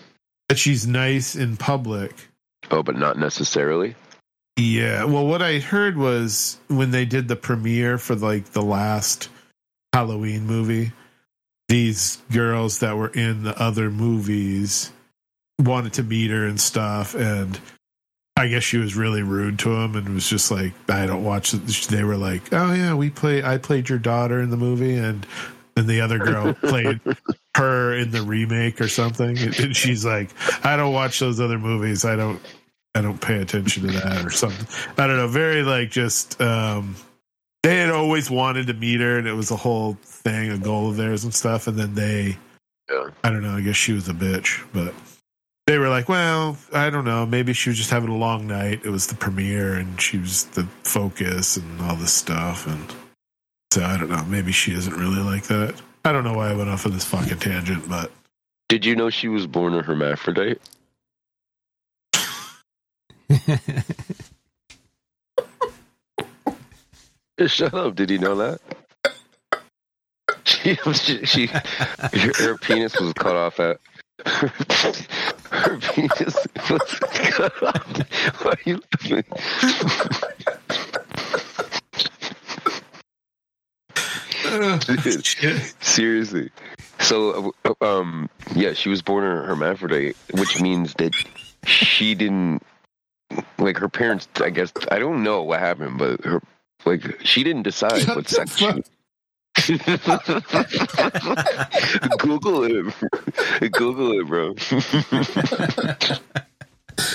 That 0.49 0.58
she's 0.58 0.87
nice 0.87 1.35
in 1.35 1.56
public. 1.56 2.12
Oh, 2.70 2.85
but 2.85 2.96
not 2.96 3.18
necessarily. 3.18 3.96
Yeah. 4.56 5.04
Well, 5.04 5.26
what 5.26 5.42
I 5.42 5.58
heard 5.58 5.96
was 5.96 6.58
when 6.68 6.92
they 6.92 7.04
did 7.04 7.26
the 7.26 7.35
premiere 7.37 7.99
for 7.99 8.14
like 8.14 8.52
the 8.52 8.62
last 8.62 9.28
Halloween 9.92 10.46
movie, 10.46 10.92
these 11.68 12.18
girls 12.32 12.78
that 12.80 12.96
were 12.96 13.08
in 13.08 13.42
the 13.42 13.61
other 13.61 13.90
movies 13.90 14.92
wanted 15.61 15.94
to 15.94 16.02
meet 16.02 16.30
her 16.30 16.46
and 16.46 16.61
stuff, 16.61 17.14
and 17.14 17.58
I 18.37 18.49
guess 18.49 18.62
she 18.62 18.78
was 18.78 18.94
really 18.94 19.23
rude 19.23 19.58
to 19.61 19.75
him 19.75 19.96
and 19.96 20.08
was 20.14 20.28
just 20.28 20.50
like, 20.50 20.73
I 20.88 21.06
don't 21.06 21.25
watch. 21.25 21.54
it." 21.54 21.66
They 21.88 22.04
were 22.04 22.16
like, 22.18 22.52
oh 22.52 22.73
yeah, 22.73 22.94
we 22.94 23.11
play. 23.11 23.42
I 23.42 23.58
played 23.58 23.88
your 23.88 23.99
daughter 23.99 24.40
in 24.40 24.50
the 24.50 24.56
movie, 24.56 24.96
and 24.96 25.26
and 25.76 25.88
the 25.88 26.00
other 26.00 26.18
girl 26.18 26.52
played 26.62 27.00
her 27.56 27.94
in 27.94 28.11
the 28.11 28.23
remake 28.23 28.80
or 28.80 28.88
something. 28.88 29.37
And 29.38 29.75
she's 29.75 30.04
like, 30.04 30.30
I 30.64 30.76
don't 30.76 30.92
watch 30.92 31.18
those 31.18 31.40
other 31.40 31.58
movies. 31.58 32.04
I 32.04 32.16
don't. 32.16 32.40
I 32.94 33.02
don't 33.02 33.20
pay 33.20 33.40
attention 33.42 33.82
to 33.88 33.92
that 33.92 34.25
or 34.25 34.30
something. 34.30 34.66
I 34.96 35.06
don't 35.06 35.16
know. 35.16 35.28
Very 35.28 35.62
like 35.62 35.90
just. 35.90 36.40
um 36.40 36.96
They 37.66 37.78
had 37.78 37.90
always 37.90 38.30
wanted 38.30 38.68
to 38.68 38.75
meet 38.75 39.00
her, 39.00 39.18
and 39.18 39.26
it 39.26 39.32
was 39.32 39.50
a 39.50 39.56
whole 39.56 39.94
thing, 40.04 40.52
a 40.52 40.56
goal 40.56 40.88
of 40.88 40.96
theirs 40.96 41.25
and 41.25 41.35
stuff. 41.35 41.66
And 41.66 41.76
then 41.76 41.96
they. 41.96 42.38
Yeah. 42.88 43.11
I 43.25 43.30
don't 43.30 43.42
know. 43.42 43.56
I 43.56 43.61
guess 43.61 43.75
she 43.75 43.92
was 43.92 44.08
a 44.08 44.12
bitch, 44.12 44.64
but 44.73 44.94
they 45.66 45.76
were 45.78 45.88
like, 45.88 46.08
well, 46.08 46.56
I 46.73 46.90
don't 46.90 47.04
know. 47.04 47.26
Maybe 47.26 47.52
she 47.54 47.70
was 47.70 47.76
just 47.76 47.90
having 47.90 48.08
a 48.11 48.16
long 48.16 48.46
night. 48.46 48.82
It 48.85 48.90
was 48.90 49.08
the 49.08 49.16
premiere 49.16 49.75
and 49.75 50.00
she 50.00 50.16
was 50.16 50.44
the 50.44 50.62
focus 50.85 51.56
and 51.56 51.80
all 51.80 51.96
this 51.96 52.12
stuff. 52.12 52.68
And 52.68 52.94
so 53.73 53.82
I 53.82 53.99
don't 53.99 54.11
know. 54.11 54.25
Maybe 54.26 54.52
she 54.52 54.70
isn't 54.70 54.94
really 54.94 55.25
like 55.25 55.49
that. 55.49 55.75
I 56.04 56.12
don't 56.12 56.23
know 56.23 56.35
why 56.35 56.50
I 56.50 56.54
went 56.54 56.70
off 56.70 56.87
on 56.87 56.92
this 56.92 57.04
fucking 57.04 57.40
tangent, 57.40 57.88
but 57.88 58.12
Did 58.68 58.85
you 58.85 58.94
know 58.94 59.11
she 59.11 59.26
was 59.26 59.49
born 59.49 59.75
a 59.75 59.82
hermaphrodite? 59.82 60.61
Shut 67.46 67.74
up! 67.74 67.94
Did 67.94 68.10
you 68.10 68.18
know 68.18 68.34
that? 68.36 68.60
She, 70.44 70.76
she, 70.94 71.26
she 71.26 71.46
her, 71.46 72.32
her 72.38 72.56
penis 72.58 72.98
was 72.98 73.12
cut 73.12 73.36
off 73.36 73.60
at. 73.60 73.78
Her 75.50 75.78
penis 75.78 76.36
was 76.70 76.94
cut 77.00 77.62
off. 77.62 78.42
Why 78.42 78.50
are 78.50 78.58
you 78.64 78.80
laughing? 78.94 79.24
Dude, 85.02 85.26
seriously. 85.80 86.50
So, 87.00 87.52
um, 87.80 88.30
yeah, 88.54 88.72
she 88.72 88.88
was 88.88 89.02
born 89.02 89.24
a 89.24 89.42
hermaphrodite, 89.44 90.16
which 90.32 90.60
means 90.60 90.94
that 90.94 91.14
she 91.64 92.14
didn't 92.14 92.62
like 93.58 93.76
her 93.76 93.88
parents. 93.88 94.28
I 94.36 94.50
guess 94.50 94.72
I 94.90 94.98
don't 94.98 95.22
know 95.22 95.42
what 95.42 95.60
happened, 95.60 95.98
but 95.98 96.24
her 96.24 96.40
like 96.85 97.21
she 97.25 97.42
didn't 97.42 97.62
decide 97.62 98.06
what 98.09 98.28
sex. 98.28 98.56
She, 98.56 98.66
Google 102.18 102.64
it. 102.64 102.95
Google 103.73 104.21
it, 104.21 104.26
bro. 104.26 104.54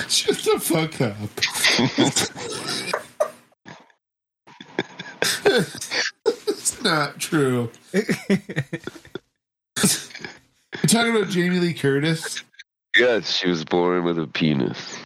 shut 0.07 0.37
the 0.37 0.59
fuck 0.59 0.99
up. 1.01 1.15
it's 6.25 6.81
not 6.83 7.19
true. 7.19 7.69
You're 7.93 8.03
talking 10.87 11.15
about 11.15 11.29
Jamie 11.29 11.59
Lee 11.59 11.73
Curtis? 11.73 12.43
yes, 12.97 13.37
she 13.37 13.47
was 13.49 13.63
born 13.63 14.03
with 14.03 14.17
a 14.17 14.25
penis. 14.27 14.97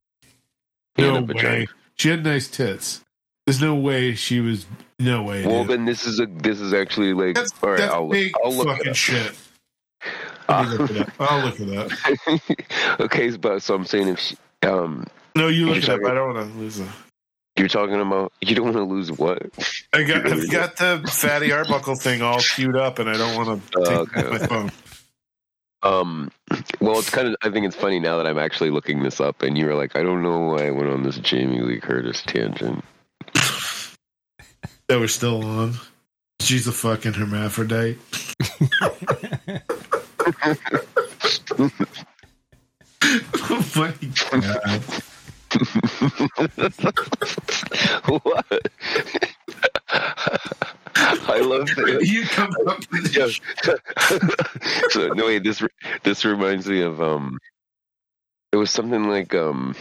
No 0.97 1.21
way. 1.21 1.67
She 1.97 2.09
had 2.09 2.23
nice 2.23 2.47
tits. 2.47 3.01
There's 3.45 3.61
no 3.61 3.75
way 3.75 4.15
she 4.15 4.39
was. 4.39 4.65
No 4.99 5.23
way. 5.23 5.45
Well, 5.45 5.63
dude. 5.63 5.71
then 5.71 5.85
this 5.85 6.05
is 6.05 6.19
a 6.19 6.25
this 6.25 6.59
is 6.59 6.73
actually 6.73 7.13
like 7.13 7.35
That's, 7.35 7.53
all 7.61 7.69
right. 7.71 7.79
that's 7.79 7.93
I'll, 7.93 8.09
big 8.09 8.33
I'll 8.43 8.53
look 8.53 8.67
fucking 8.67 8.85
it 8.85 8.89
up. 8.89 8.95
shit. 8.95 9.35
Look. 10.49 11.09
I'll 11.19 11.45
look 11.45 11.59
it 11.59 11.77
up. 11.77 12.99
okay, 12.99 13.35
but 13.37 13.61
so 13.61 13.75
I'm 13.75 13.85
saying 13.85 14.07
if 14.09 14.19
she, 14.19 14.37
um 14.63 15.05
No, 15.35 15.47
you 15.47 15.67
look 15.67 15.77
it 15.77 15.83
up. 15.89 15.99
talking- 15.99 16.07
I 16.07 16.13
don't 16.13 16.33
want 16.35 16.51
to 16.53 16.57
lose 16.59 16.79
it. 16.79 16.87
you're 17.57 17.67
talking 17.67 17.99
about 17.99 18.31
you 18.41 18.55
don't 18.55 18.65
want 18.65 18.77
to 18.77 18.83
lose 18.83 19.11
what? 19.11 19.41
I 19.93 20.03
got, 20.07 20.25
I've 20.31 20.49
got 20.51 20.75
the 20.77 21.09
Fatty 21.11 21.51
Arbuckle 21.51 21.95
thing 21.95 22.21
all 22.21 22.39
queued 22.39 22.75
up, 22.77 22.99
and 22.99 23.09
I 23.09 23.17
don't 23.17 23.35
want 23.35 23.71
to 23.71 23.77
Oh, 23.79 24.05
take 24.05 24.17
okay, 24.17 24.29
my 24.29 24.37
phone. 24.39 24.71
Um, 25.83 26.31
well, 26.81 26.97
it's 26.97 27.09
kind 27.11 27.27
of. 27.27 27.35
I 27.43 27.51
think 27.51 27.65
it's 27.67 27.75
funny 27.75 27.99
now 27.99 28.17
that 28.17 28.25
I'm 28.25 28.39
actually 28.39 28.71
looking 28.71 29.03
this 29.03 29.21
up, 29.21 29.43
and 29.43 29.55
you 29.55 29.67
were 29.67 29.75
like, 29.75 29.95
I 29.95 30.01
don't 30.01 30.23
know 30.23 30.39
why 30.39 30.67
I 30.67 30.71
went 30.71 30.89
on 30.89 31.03
this 31.03 31.17
Jamie 31.19 31.61
Lee 31.61 31.79
Curtis 31.79 32.23
tangent. 32.23 32.83
That 34.87 34.99
we're 34.99 35.07
still 35.07 35.43
on. 35.43 35.73
She's 36.41 36.67
a 36.67 36.71
fucking 36.71 37.13
hermaphrodite. 37.13 37.97
oh 43.49 43.65
my 43.75 43.93
god. 44.31 44.81
what? 48.23 48.45
I 51.27 51.39
love 51.39 51.67
that. 51.67 52.01
You 52.05 52.23
come 52.27 52.53
up 52.67 52.79
with 52.91 53.15
Yeah. 53.15 53.29
so 54.89 55.07
no 55.09 55.25
wait, 55.25 55.43
this 55.43 55.63
this 56.03 56.25
reminds 56.25 56.67
me 56.67 56.81
of 56.81 57.01
um, 57.01 57.39
it 58.51 58.57
was 58.57 58.69
something 58.71 59.09
like 59.09 59.33
um, 59.33 59.75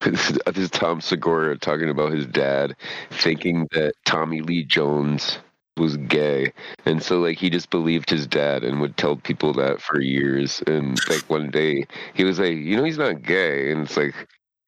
this 0.04 0.56
is 0.56 0.70
Tom 0.70 1.00
Segura 1.02 1.58
talking 1.58 1.90
about 1.90 2.12
his 2.12 2.26
dad 2.26 2.74
thinking 3.10 3.68
that 3.72 3.92
Tommy 4.06 4.40
Lee 4.40 4.64
Jones 4.64 5.38
was 5.76 5.98
gay, 5.98 6.52
and 6.86 7.02
so 7.02 7.20
like 7.20 7.36
he 7.38 7.50
just 7.50 7.68
believed 7.68 8.08
his 8.08 8.26
dad 8.26 8.64
and 8.64 8.80
would 8.80 8.96
tell 8.96 9.16
people 9.16 9.52
that 9.54 9.82
for 9.82 10.00
years, 10.00 10.62
and 10.66 10.98
like 11.10 11.28
one 11.28 11.50
day 11.50 11.84
he 12.14 12.24
was 12.24 12.38
like, 12.38 12.56
you 12.56 12.76
know, 12.76 12.84
he's 12.84 12.96
not 12.98 13.22
gay, 13.22 13.70
and 13.72 13.82
it's 13.82 13.96
like. 13.96 14.14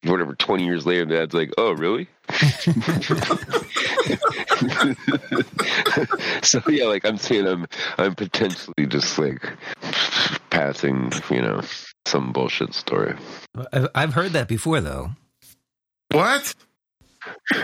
Whatever, 0.04 0.34
20 0.34 0.64
years 0.64 0.84
later, 0.84 1.04
dad's 1.04 1.32
like, 1.32 1.52
oh, 1.58 1.74
really? 1.74 2.08
so, 6.42 6.60
yeah, 6.68 6.86
like 6.86 7.04
I'm 7.04 7.18
saying, 7.18 7.46
I'm, 7.46 7.66
I'm 7.98 8.16
potentially 8.16 8.84
just 8.88 9.16
like 9.16 9.48
passing, 10.50 11.12
you 11.30 11.40
know, 11.40 11.60
some 12.04 12.32
bullshit 12.32 12.74
story. 12.74 13.14
I've, 13.72 13.88
I've 13.94 14.14
heard 14.14 14.32
that 14.32 14.48
before, 14.48 14.80
though. 14.80 15.12
What? 16.12 16.54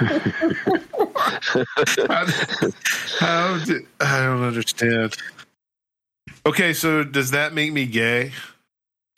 how, 2.08 2.26
how 3.18 3.64
did, 3.64 3.86
I 4.00 4.20
don't 4.20 4.42
understand. 4.42 5.16
Okay, 6.46 6.72
so 6.72 7.04
does 7.04 7.32
that 7.32 7.52
make 7.52 7.72
me 7.72 7.86
gay? 7.86 8.32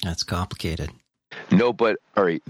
That's 0.02 0.22
complicated. 0.22 0.90
No, 1.50 1.72
but 1.72 1.99
all 2.16 2.25
right, 2.25 2.42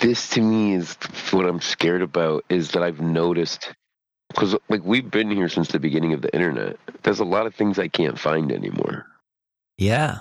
this 0.00 0.30
to 0.30 0.40
me 0.40 0.74
is 0.74 0.96
what 1.30 1.46
I'm 1.46 1.60
scared 1.60 2.02
about 2.02 2.44
is 2.48 2.70
that 2.72 2.82
I've 2.82 3.00
noticed 3.00 3.72
because 4.28 4.56
like 4.68 4.82
we've 4.84 5.10
been 5.10 5.30
here 5.30 5.48
since 5.48 5.68
the 5.68 5.78
beginning 5.78 6.12
of 6.12 6.22
the 6.22 6.32
internet. 6.34 6.76
There's 7.02 7.20
a 7.20 7.24
lot 7.24 7.46
of 7.46 7.54
things 7.54 7.78
I 7.78 7.88
can't 7.88 8.18
find 8.18 8.50
anymore. 8.52 9.06
Yeah. 9.76 10.20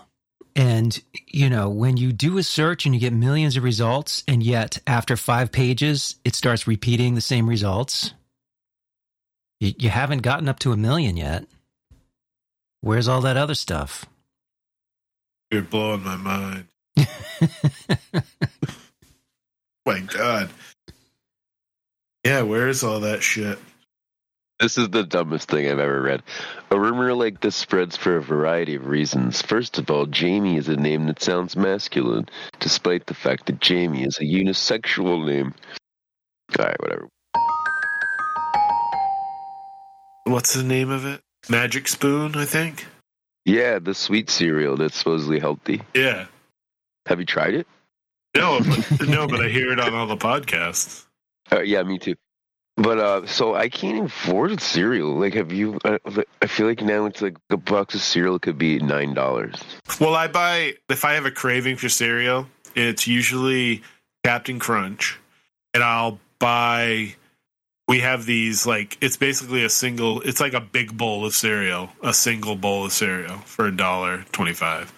And, 0.56 1.02
you 1.28 1.50
know, 1.50 1.70
when 1.70 1.98
you 1.98 2.12
do 2.12 2.38
a 2.38 2.44
search 2.44 2.86
and 2.86 2.94
you 2.94 3.00
get 3.00 3.14
millions 3.14 3.56
of 3.58 3.64
results, 3.64 4.24
and 4.28 4.44
yet 4.44 4.80
after 4.86 5.16
five 5.16 5.52
pages, 5.52 6.16
it 6.26 6.36
starts 6.36 6.68
repeating 6.68 7.16
the 7.16 7.22
same 7.22 7.48
results, 7.48 8.14
you, 9.60 9.74
you 9.78 9.90
haven't 9.90 10.24
gotten 10.24 10.50
up 10.50 10.60
to 10.60 10.72
a 10.74 10.78
million 10.78 11.16
yet. 11.16 11.46
Where's 12.82 13.08
all 13.08 13.22
that 13.22 13.38
other 13.38 13.56
stuff? 13.56 14.06
You're 15.52 15.62
blowing 15.62 16.04
my 16.04 16.18
mind. 16.18 16.68
my 19.86 20.00
God. 20.00 20.50
Yeah, 22.24 22.42
where 22.42 22.68
is 22.68 22.84
all 22.84 23.00
that 23.02 23.24
shit? 23.24 23.58
This 24.62 24.78
is 24.78 24.90
the 24.90 25.04
dumbest 25.04 25.50
thing 25.50 25.68
I've 25.68 25.80
ever 25.80 26.00
read. 26.00 26.22
A 26.70 26.80
rumor 26.80 27.16
like 27.16 27.42
this 27.42 27.56
spreads 27.56 27.98
for 27.98 28.16
a 28.16 28.22
variety 28.22 28.76
of 28.76 28.86
reasons. 28.86 29.42
First 29.42 29.80
of 29.80 29.90
all, 29.90 30.06
Jamie 30.06 30.58
is 30.58 30.70
a 30.70 30.76
name 30.76 31.08
that 31.08 31.20
sounds 31.20 31.56
masculine, 31.56 32.30
despite 32.60 33.08
the 33.08 33.16
fact 33.16 33.48
that 33.48 33.60
Jamie 33.60 34.04
is 34.04 34.20
a 34.20 34.24
unisexual 34.24 35.26
name. 35.26 35.56
All 36.60 36.66
right, 36.66 36.80
whatever. 36.80 37.08
What's 40.26 40.54
the 40.54 40.62
name 40.62 40.92
of 40.92 41.08
it? 41.08 41.22
Magic 41.50 41.88
Spoon, 41.88 42.36
I 42.36 42.46
think. 42.46 42.86
Yeah, 43.46 43.80
the 43.80 43.96
sweet 43.96 44.30
cereal 44.30 44.78
that's 44.78 44.96
supposedly 44.96 45.40
healthy. 45.40 45.82
Yeah. 45.96 46.28
Have 47.08 47.20
you 47.20 47.26
tried 47.26 47.56
it? 47.56 47.68
No, 48.36 48.60
but, 48.60 49.08
no, 49.10 49.26
but 49.26 49.44
I 49.44 49.50
hear 49.50 49.72
it 49.72 49.80
on 49.80 49.96
all 49.96 50.06
the 50.06 50.18
podcasts. 50.18 51.06
Uh, 51.52 51.62
yeah, 51.62 51.82
me 51.82 51.98
too. 51.98 52.14
But 52.78 52.98
uh, 53.00 53.26
so 53.28 53.54
I 53.54 53.70
can't 53.70 53.96
even 53.96 54.06
afford 54.06 54.60
cereal. 54.62 55.14
Like, 55.16 55.34
have 55.34 55.52
you? 55.52 55.78
I, 55.84 56.00
I 56.42 56.48
feel 56.48 56.68
like 56.68 56.82
now 56.82 57.06
it's 57.06 57.22
like 57.22 57.38
a 57.50 57.58
box 57.58 57.96
of 57.96 58.02
cereal 58.02 58.40
could 58.40 58.58
be 58.58 58.80
nine 58.80 59.14
dollars. 59.14 59.62
Well, 60.00 60.16
I 60.16 60.28
buy 60.28 60.74
if 60.90 61.06
I 61.06 61.14
have 61.14 61.26
a 61.26 61.32
craving 61.32 61.76
for 61.76 61.90
cereal, 61.90 62.48
it's 62.76 63.08
usually 63.08 63.84
Captain 64.24 64.58
Crunch, 64.58 65.20
and 65.74 65.84
I'll 65.84 66.20
buy. 66.40 67.16
We 67.88 68.00
have 68.00 68.26
these 68.26 68.66
like 68.66 68.98
it's 69.02 69.18
basically 69.18 69.66
a 69.66 69.70
single. 69.70 70.22
It's 70.22 70.40
like 70.40 70.54
a 70.54 70.62
big 70.62 70.98
bowl 70.98 71.26
of 71.26 71.36
cereal, 71.36 71.90
a 72.02 72.14
single 72.14 72.56
bowl 72.56 72.86
of 72.86 72.94
cereal 72.94 73.40
for 73.40 73.68
a 73.68 73.76
dollar 73.76 74.24
twenty 74.32 74.54
five. 74.54 74.94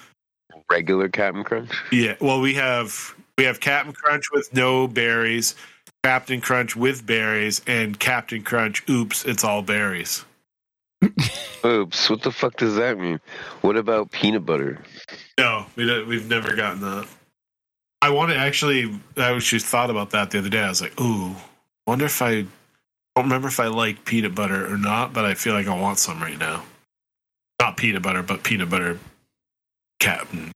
Regular 0.70 1.10
Captain 1.10 1.44
Crunch. 1.44 1.72
Yeah. 1.92 2.16
Well, 2.22 2.40
we 2.40 2.54
have 2.54 3.16
we 3.38 3.46
have 3.46 3.60
Captain 3.60 3.94
Crunch 3.94 4.32
with 4.32 4.54
no 4.54 4.88
berries, 4.88 5.56
Captain 6.04 6.42
Crunch 6.42 6.76
with 6.76 7.06
berries, 7.06 7.62
and 7.66 7.98
Captain 7.98 8.44
Crunch. 8.44 8.84
Oops, 8.90 9.24
it's 9.26 9.44
all 9.44 9.62
berries. 9.62 10.26
Oops, 11.66 12.10
what 12.10 12.22
the 12.22 12.32
fuck 12.32 12.58
does 12.58 12.76
that 12.76 12.98
mean? 12.98 13.22
What 13.62 13.78
about 13.78 14.12
peanut 14.12 14.46
butter? 14.46 14.80
No, 15.38 15.66
we 15.78 15.86
don't, 15.86 16.08
we've 16.08 16.28
never 16.28 16.56
gotten 16.56 16.82
that. 16.82 17.08
I 18.02 18.10
want 18.10 18.32
to 18.32 18.38
actually. 18.38 19.00
I 19.16 19.34
actually 19.34 19.60
thought 19.60 19.90
about 19.90 20.10
that 20.10 20.32
the 20.32 20.40
other 20.40 20.50
day. 20.50 20.60
I 20.60 20.70
was 20.70 20.82
like, 20.82 21.00
ooh, 21.00 21.36
wonder 21.88 22.06
if 22.06 22.22
I. 22.22 22.46
I 23.16 23.22
don't 23.22 23.26
remember 23.26 23.48
if 23.48 23.60
I 23.60 23.68
like 23.68 24.06
peanut 24.06 24.36
butter 24.36 24.74
or 24.74 24.78
not, 24.78 25.14
but 25.14 25.24
I 25.24 25.36
feel 25.36 25.54
like 25.54 25.68
I 25.68 25.80
want 25.80 26.00
some 26.00 26.20
right 26.20 26.38
now. 26.38 26.64
Not 27.62 27.78
peanut 27.78 28.02
butter, 28.02 28.24
but 28.24 28.44
peanut 28.44 28.70
butter 28.70 29.00
Captain 30.00 30.52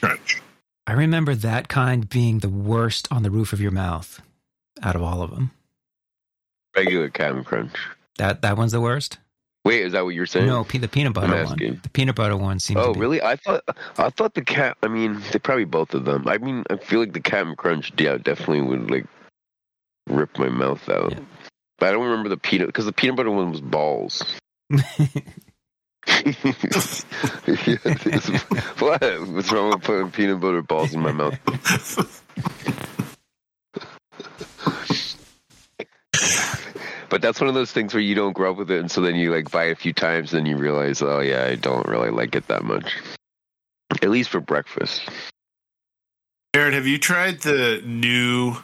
Crunch. 0.00 0.40
I 0.86 0.92
remember 0.92 1.34
that 1.34 1.68
kind 1.68 2.08
being 2.08 2.38
the 2.38 2.48
worst 2.48 3.08
on 3.10 3.24
the 3.24 3.30
roof 3.30 3.52
of 3.52 3.60
your 3.60 3.72
mouth 3.72 4.20
out 4.86 4.96
of 4.96 5.02
all 5.02 5.20
of 5.20 5.32
them. 5.32 5.50
Regular 6.74 7.10
Captain 7.10 7.44
Crunch. 7.44 7.76
That 8.18 8.42
that 8.42 8.56
one's 8.56 8.72
the 8.72 8.80
worst. 8.80 9.18
Wait, 9.64 9.82
is 9.82 9.92
that 9.92 10.04
what 10.04 10.14
you're 10.14 10.26
saying? 10.26 10.46
No, 10.46 10.62
the 10.62 10.86
peanut 10.86 11.12
butter 11.12 11.44
one. 11.44 11.58
The 11.58 11.90
peanut 11.92 12.14
butter 12.14 12.36
one 12.36 12.60
seems. 12.60 12.78
Oh, 12.78 12.88
to 12.88 12.92
be, 12.92 13.00
really? 13.00 13.20
I 13.20 13.34
thought 13.34 13.64
I 13.98 14.10
thought 14.10 14.34
the 14.34 14.42
cat. 14.42 14.76
I 14.82 14.86
mean, 14.86 15.20
they 15.32 15.40
probably 15.40 15.64
both 15.64 15.92
of 15.92 16.04
them. 16.04 16.28
I 16.28 16.38
mean, 16.38 16.62
I 16.70 16.76
feel 16.76 17.00
like 17.00 17.12
the 17.12 17.20
Captain 17.20 17.56
Crunch. 17.56 17.92
Yeah, 17.98 18.16
definitely 18.16 18.60
would 18.60 18.90
like 18.90 19.06
rip 20.06 20.38
my 20.38 20.48
mouth 20.48 20.88
out. 20.88 21.10
Yeah. 21.10 21.18
But 21.78 21.88
I 21.88 21.92
don't 21.92 22.04
remember 22.04 22.28
the 22.28 22.36
peanut 22.36 22.68
because 22.68 22.84
the 22.84 22.92
peanut 22.92 23.16
butter 23.16 23.32
one 23.32 23.50
was 23.50 23.60
balls. 23.60 24.22
Yeah, 24.70 24.82
what? 28.78 29.02
What's 29.02 29.50
wrong 29.50 29.70
with 29.70 29.82
putting 29.82 30.12
peanut 30.12 30.40
butter 30.40 30.62
balls 30.62 30.94
in 30.94 31.00
my 31.00 31.10
mouth? 31.10 31.36
But 37.08 37.22
that's 37.22 37.40
one 37.40 37.48
of 37.48 37.54
those 37.54 37.70
things 37.70 37.94
where 37.94 38.02
you 38.02 38.16
don't 38.16 38.32
grow 38.32 38.50
up 38.50 38.56
with 38.56 38.70
it, 38.70 38.80
and 38.80 38.90
so 38.90 39.00
then 39.00 39.14
you 39.14 39.32
like 39.32 39.50
buy 39.50 39.64
a 39.64 39.76
few 39.76 39.92
times, 39.92 40.32
and 40.32 40.40
then 40.40 40.46
you 40.46 40.56
realize, 40.56 41.00
oh 41.02 41.20
yeah, 41.20 41.44
I 41.44 41.54
don't 41.54 41.86
really 41.86 42.10
like 42.10 42.34
it 42.34 42.48
that 42.48 42.64
much. 42.64 42.96
At 44.02 44.10
least 44.10 44.30
for 44.30 44.40
breakfast. 44.40 45.08
Aaron, 46.52 46.72
have 46.72 46.86
you 46.86 46.98
tried 46.98 47.40
the 47.42 47.80
new 47.84 48.56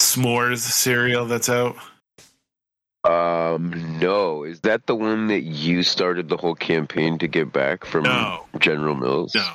s'mores 0.00 0.58
cereal 0.60 1.26
that's 1.26 1.50
out? 1.50 1.76
Um, 3.04 3.98
no, 3.98 4.44
is 4.44 4.60
that 4.60 4.86
the 4.86 4.94
one 4.94 5.26
that 5.28 5.42
you 5.42 5.82
started 5.82 6.28
the 6.28 6.36
whole 6.36 6.54
campaign 6.54 7.18
to 7.18 7.28
get 7.28 7.52
back 7.52 7.84
from 7.84 8.04
No, 8.04 8.46
General 8.58 8.94
Mills? 8.94 9.34
no. 9.34 9.46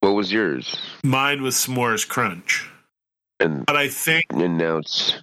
What 0.00 0.10
was 0.14 0.32
yours? 0.32 0.76
Mine 1.04 1.42
was 1.42 1.54
s'mores 1.54 2.08
crunch, 2.08 2.70
And 3.40 3.64
but 3.66 3.76
I 3.76 3.88
think 3.88 4.26
and 4.30 4.58
now 4.58 4.78
it's 4.78 5.14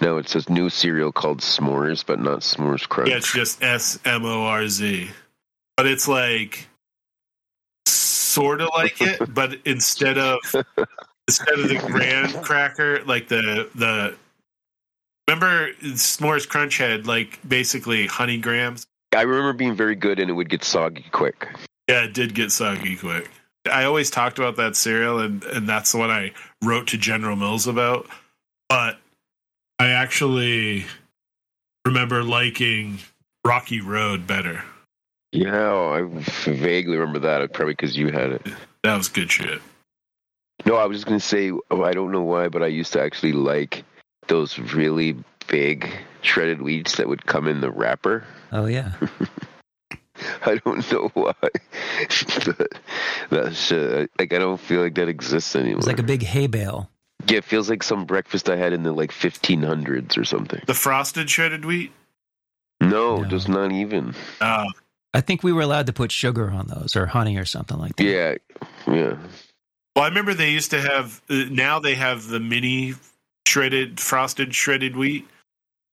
now 0.00 0.16
it 0.16 0.28
says 0.28 0.48
new 0.48 0.70
cereal 0.70 1.12
called 1.12 1.40
S'mores, 1.40 2.04
but 2.04 2.18
not 2.18 2.40
S'mores 2.40 2.88
Crunch. 2.88 3.10
yeah, 3.10 3.16
it's 3.16 3.32
just 3.32 3.62
S 3.62 3.98
M 4.04 4.24
O 4.24 4.44
R 4.44 4.66
Z. 4.68 5.10
But 5.76 5.86
it's 5.86 6.08
like 6.08 6.68
sort 7.86 8.60
of 8.60 8.70
like 8.74 9.00
it, 9.00 9.20
but 9.34 9.58
instead 9.64 10.18
of 10.18 10.38
instead 11.28 11.58
of 11.58 11.68
the 11.68 11.82
graham 11.86 12.32
cracker, 12.42 13.04
like 13.04 13.28
the 13.28 13.68
the 13.74 14.16
remember 15.28 15.72
s'mores 15.82 16.48
crunch 16.48 16.78
had 16.78 17.06
like 17.06 17.38
basically 17.46 18.06
honey 18.06 18.38
grams. 18.38 18.86
I 19.14 19.22
remember 19.22 19.52
being 19.52 19.76
very 19.76 19.94
good, 19.94 20.18
and 20.18 20.30
it 20.30 20.32
would 20.32 20.48
get 20.48 20.64
soggy 20.64 21.04
quick. 21.12 21.46
Yeah, 21.88 22.04
it 22.04 22.14
did 22.14 22.34
get 22.34 22.50
soggy 22.50 22.96
quick. 22.96 23.30
I 23.70 23.84
always 23.84 24.10
talked 24.10 24.38
about 24.38 24.56
that 24.56 24.76
cereal, 24.76 25.20
and, 25.20 25.42
and 25.44 25.68
that's 25.68 25.92
the 25.92 25.98
one 25.98 26.10
I 26.10 26.32
wrote 26.62 26.88
to 26.88 26.98
General 26.98 27.36
Mills 27.36 27.66
about. 27.66 28.06
But 28.68 28.98
I 29.78 29.90
actually 29.90 30.86
remember 31.84 32.22
liking 32.22 32.98
Rocky 33.44 33.80
Road 33.80 34.26
better. 34.26 34.64
Yeah, 35.32 35.72
I 35.72 36.02
vaguely 36.44 36.96
remember 36.96 37.20
that. 37.20 37.52
Probably 37.52 37.72
because 37.74 37.96
you 37.96 38.10
had 38.10 38.32
it. 38.32 38.46
That 38.82 38.96
was 38.96 39.08
good 39.08 39.30
shit. 39.30 39.60
No, 40.64 40.76
I 40.76 40.86
was 40.86 40.98
just 40.98 41.06
gonna 41.06 41.20
say 41.20 41.50
oh, 41.70 41.82
I 41.82 41.92
don't 41.92 42.12
know 42.12 42.22
why, 42.22 42.48
but 42.48 42.62
I 42.62 42.66
used 42.66 42.92
to 42.92 43.02
actually 43.02 43.32
like 43.32 43.84
those 44.28 44.58
really 44.58 45.16
big 45.48 45.88
shredded 46.20 46.60
wheats 46.60 46.96
that 46.96 47.08
would 47.08 47.26
come 47.26 47.48
in 47.48 47.60
the 47.60 47.70
wrapper. 47.70 48.24
oh 48.52 48.66
yeah. 48.66 48.92
I 50.46 50.56
don't 50.64 50.92
know 50.92 51.10
why. 51.14 51.32
but 51.42 52.72
that 53.30 53.54
shit, 53.54 54.10
like 54.18 54.32
I 54.32 54.38
don't 54.38 54.60
feel 54.60 54.80
like 54.82 54.94
that 54.94 55.08
exists 55.08 55.54
anymore. 55.56 55.78
It's 55.78 55.86
like 55.86 55.98
a 55.98 56.02
big 56.02 56.22
hay 56.22 56.46
bale. 56.46 56.90
yeah, 57.28 57.38
it 57.38 57.44
feels 57.44 57.68
like 57.70 57.82
some 57.82 58.04
breakfast 58.04 58.48
I 58.48 58.56
had 58.56 58.72
in 58.72 58.82
the 58.82 58.92
like 58.92 59.10
1500s 59.12 60.16
or 60.18 60.24
something. 60.24 60.60
The 60.66 60.74
frosted 60.74 61.30
shredded 61.30 61.64
wheat. 61.64 61.92
No, 62.80 63.18
No. 63.18 63.24
just 63.24 63.48
not 63.48 63.70
even. 63.72 64.14
Uh, 64.40 64.66
I 65.14 65.20
think 65.20 65.42
we 65.42 65.52
were 65.52 65.62
allowed 65.62 65.86
to 65.86 65.92
put 65.92 66.10
sugar 66.10 66.50
on 66.50 66.66
those 66.68 66.96
or 66.96 67.06
honey 67.06 67.36
or 67.36 67.44
something 67.44 67.78
like 67.78 67.96
that. 67.96 68.04
Yeah, 68.04 68.34
yeah. 68.86 69.16
well, 69.94 70.04
I 70.04 70.08
remember 70.08 70.34
they 70.34 70.50
used 70.50 70.70
to 70.70 70.80
have. 70.80 71.20
Uh, 71.30 71.44
now 71.50 71.78
they 71.78 71.94
have 71.94 72.26
the 72.26 72.40
mini 72.40 72.94
shredded 73.46 74.00
frosted 74.00 74.54
shredded 74.54 74.96
wheat, 74.96 75.28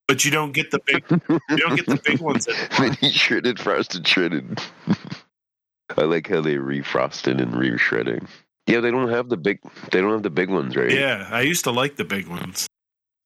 but 0.10 0.26
you 0.26 0.32
don't 0.32 0.54
get 0.54 0.72
the 0.72 0.80
big. 0.88 1.04
you 1.08 1.58
don't 1.58 1.76
get 1.76 1.86
the 1.86 2.02
big 2.04 2.20
ones 2.20 2.48
anymore. 2.48 2.68
Mini 3.02 3.14
shredded, 3.14 3.60
frosted, 3.60 4.08
shredded. 4.08 4.60
I 5.98 6.02
like 6.02 6.28
how 6.28 6.42
they 6.42 6.58
refrosted 6.58 7.40
and 7.40 7.56
re-shredding. 7.56 8.28
Yeah, 8.66 8.80
they 8.80 8.90
don't 8.90 9.10
have 9.10 9.30
the 9.30 9.38
big. 9.38 9.60
They 9.92 10.02
don't 10.02 10.12
have 10.12 10.24
the 10.24 10.32
big 10.32 10.50
ones, 10.50 10.76
right? 10.76 10.92
Yeah, 10.92 11.30
I 11.32 11.42
used 11.42 11.64
to 11.66 11.72
like 11.72 11.96
the 11.96 12.06
big 12.06 12.28
ones. 12.28 12.68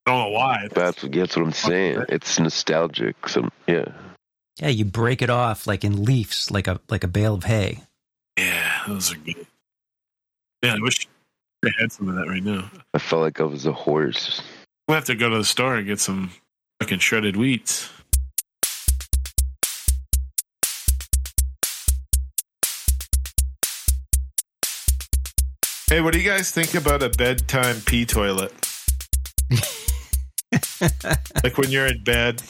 I 0.05 0.11
don't 0.11 0.19
know 0.25 0.37
why. 0.37 0.67
That's 0.73 1.01
that's 1.03 1.37
what 1.37 1.45
I'm 1.45 1.53
saying. 1.53 2.03
It's 2.09 2.37
nostalgic. 2.37 3.29
Some 3.29 3.49
yeah. 3.65 3.85
Yeah, 4.59 4.67
you 4.67 4.83
break 4.83 5.21
it 5.21 5.29
off 5.29 5.65
like 5.65 5.85
in 5.85 6.03
leaves, 6.03 6.51
like 6.51 6.67
a 6.67 6.81
like 6.89 7.05
a 7.05 7.07
bale 7.07 7.35
of 7.35 7.45
hay. 7.45 7.81
Yeah, 8.37 8.83
those 8.87 9.13
are 9.13 9.17
good. 9.17 9.47
Yeah, 10.61 10.75
I 10.75 10.79
wish 10.81 11.07
I 11.63 11.69
had 11.79 11.93
some 11.93 12.09
of 12.09 12.15
that 12.15 12.27
right 12.27 12.43
now. 12.43 12.69
I 12.93 12.97
felt 12.99 13.21
like 13.21 13.39
I 13.39 13.43
was 13.43 13.65
a 13.65 13.73
horse. 13.73 14.41
We'll 14.87 14.95
have 14.95 15.05
to 15.05 15.15
go 15.15 15.29
to 15.29 15.37
the 15.37 15.45
store 15.45 15.75
and 15.75 15.87
get 15.87 15.99
some 16.01 16.31
fucking 16.83 16.99
shredded 16.99 17.35
wheats. 17.35 17.89
Hey, 25.89 26.01
what 26.01 26.11
do 26.11 26.19
you 26.19 26.29
guys 26.29 26.51
think 26.51 26.75
about 26.75 27.01
a 27.01 27.07
bedtime 27.07 27.77
pee 27.85 28.05
toilet? 28.05 28.51
like 31.41 31.57
when 31.57 31.71
you're 31.71 31.87
in 31.87 32.03
bed. 32.03 32.43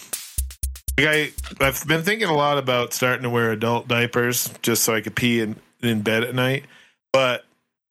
Like 0.97 1.07
I, 1.07 1.31
I've 1.59 1.85
been 1.85 2.01
thinking 2.01 2.27
a 2.27 2.33
lot 2.33 2.57
about 2.57 2.93
starting 2.93 3.21
to 3.21 3.29
wear 3.29 3.51
adult 3.51 3.87
diapers 3.87 4.51
just 4.63 4.83
so 4.83 4.95
I 4.95 5.01
could 5.01 5.15
pee 5.15 5.41
in, 5.41 5.57
in 5.83 6.01
bed 6.01 6.23
at 6.23 6.33
night. 6.33 6.63
But 7.11 7.45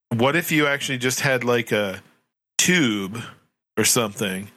what 0.08 0.34
if 0.34 0.50
you 0.50 0.66
actually 0.66 0.98
just 0.98 1.20
had 1.20 1.44
like 1.44 1.70
a 1.70 2.02
tube 2.58 3.22
or 3.76 3.84
something 3.84 4.48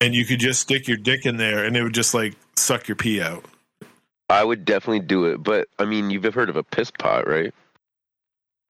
and 0.00 0.14
you 0.14 0.24
could 0.24 0.40
just 0.40 0.60
stick 0.60 0.88
your 0.88 0.96
dick 0.96 1.26
in 1.26 1.36
there 1.36 1.64
and 1.64 1.76
it 1.76 1.82
would 1.82 1.94
just 1.94 2.14
like 2.14 2.34
suck 2.56 2.88
your 2.88 2.96
pee 2.96 3.20
out? 3.20 3.44
I 4.28 4.44
would 4.44 4.64
definitely 4.64 5.00
do 5.00 5.24
it, 5.26 5.42
but 5.42 5.68
I 5.78 5.84
mean, 5.84 6.10
you've 6.10 6.24
heard 6.34 6.48
of 6.50 6.56
a 6.56 6.62
piss 6.62 6.90
pot, 6.90 7.26
right? 7.26 7.52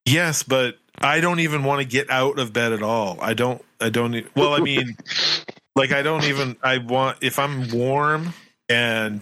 Yes, 0.06 0.42
but 0.42 0.78
I 0.98 1.20
don't 1.20 1.40
even 1.40 1.64
want 1.64 1.82
to 1.82 1.86
get 1.86 2.10
out 2.10 2.38
of 2.38 2.52
bed 2.52 2.72
at 2.72 2.82
all. 2.82 3.18
I 3.20 3.34
don't, 3.34 3.62
I 3.80 3.90
don't, 3.90 4.24
well, 4.34 4.54
I 4.54 4.60
mean, 4.60 4.96
like 5.76 5.92
I 5.92 6.02
don't 6.02 6.24
even, 6.24 6.56
I 6.62 6.78
want, 6.78 7.18
if 7.20 7.38
I'm 7.38 7.68
warm 7.70 8.32
and 8.68 9.20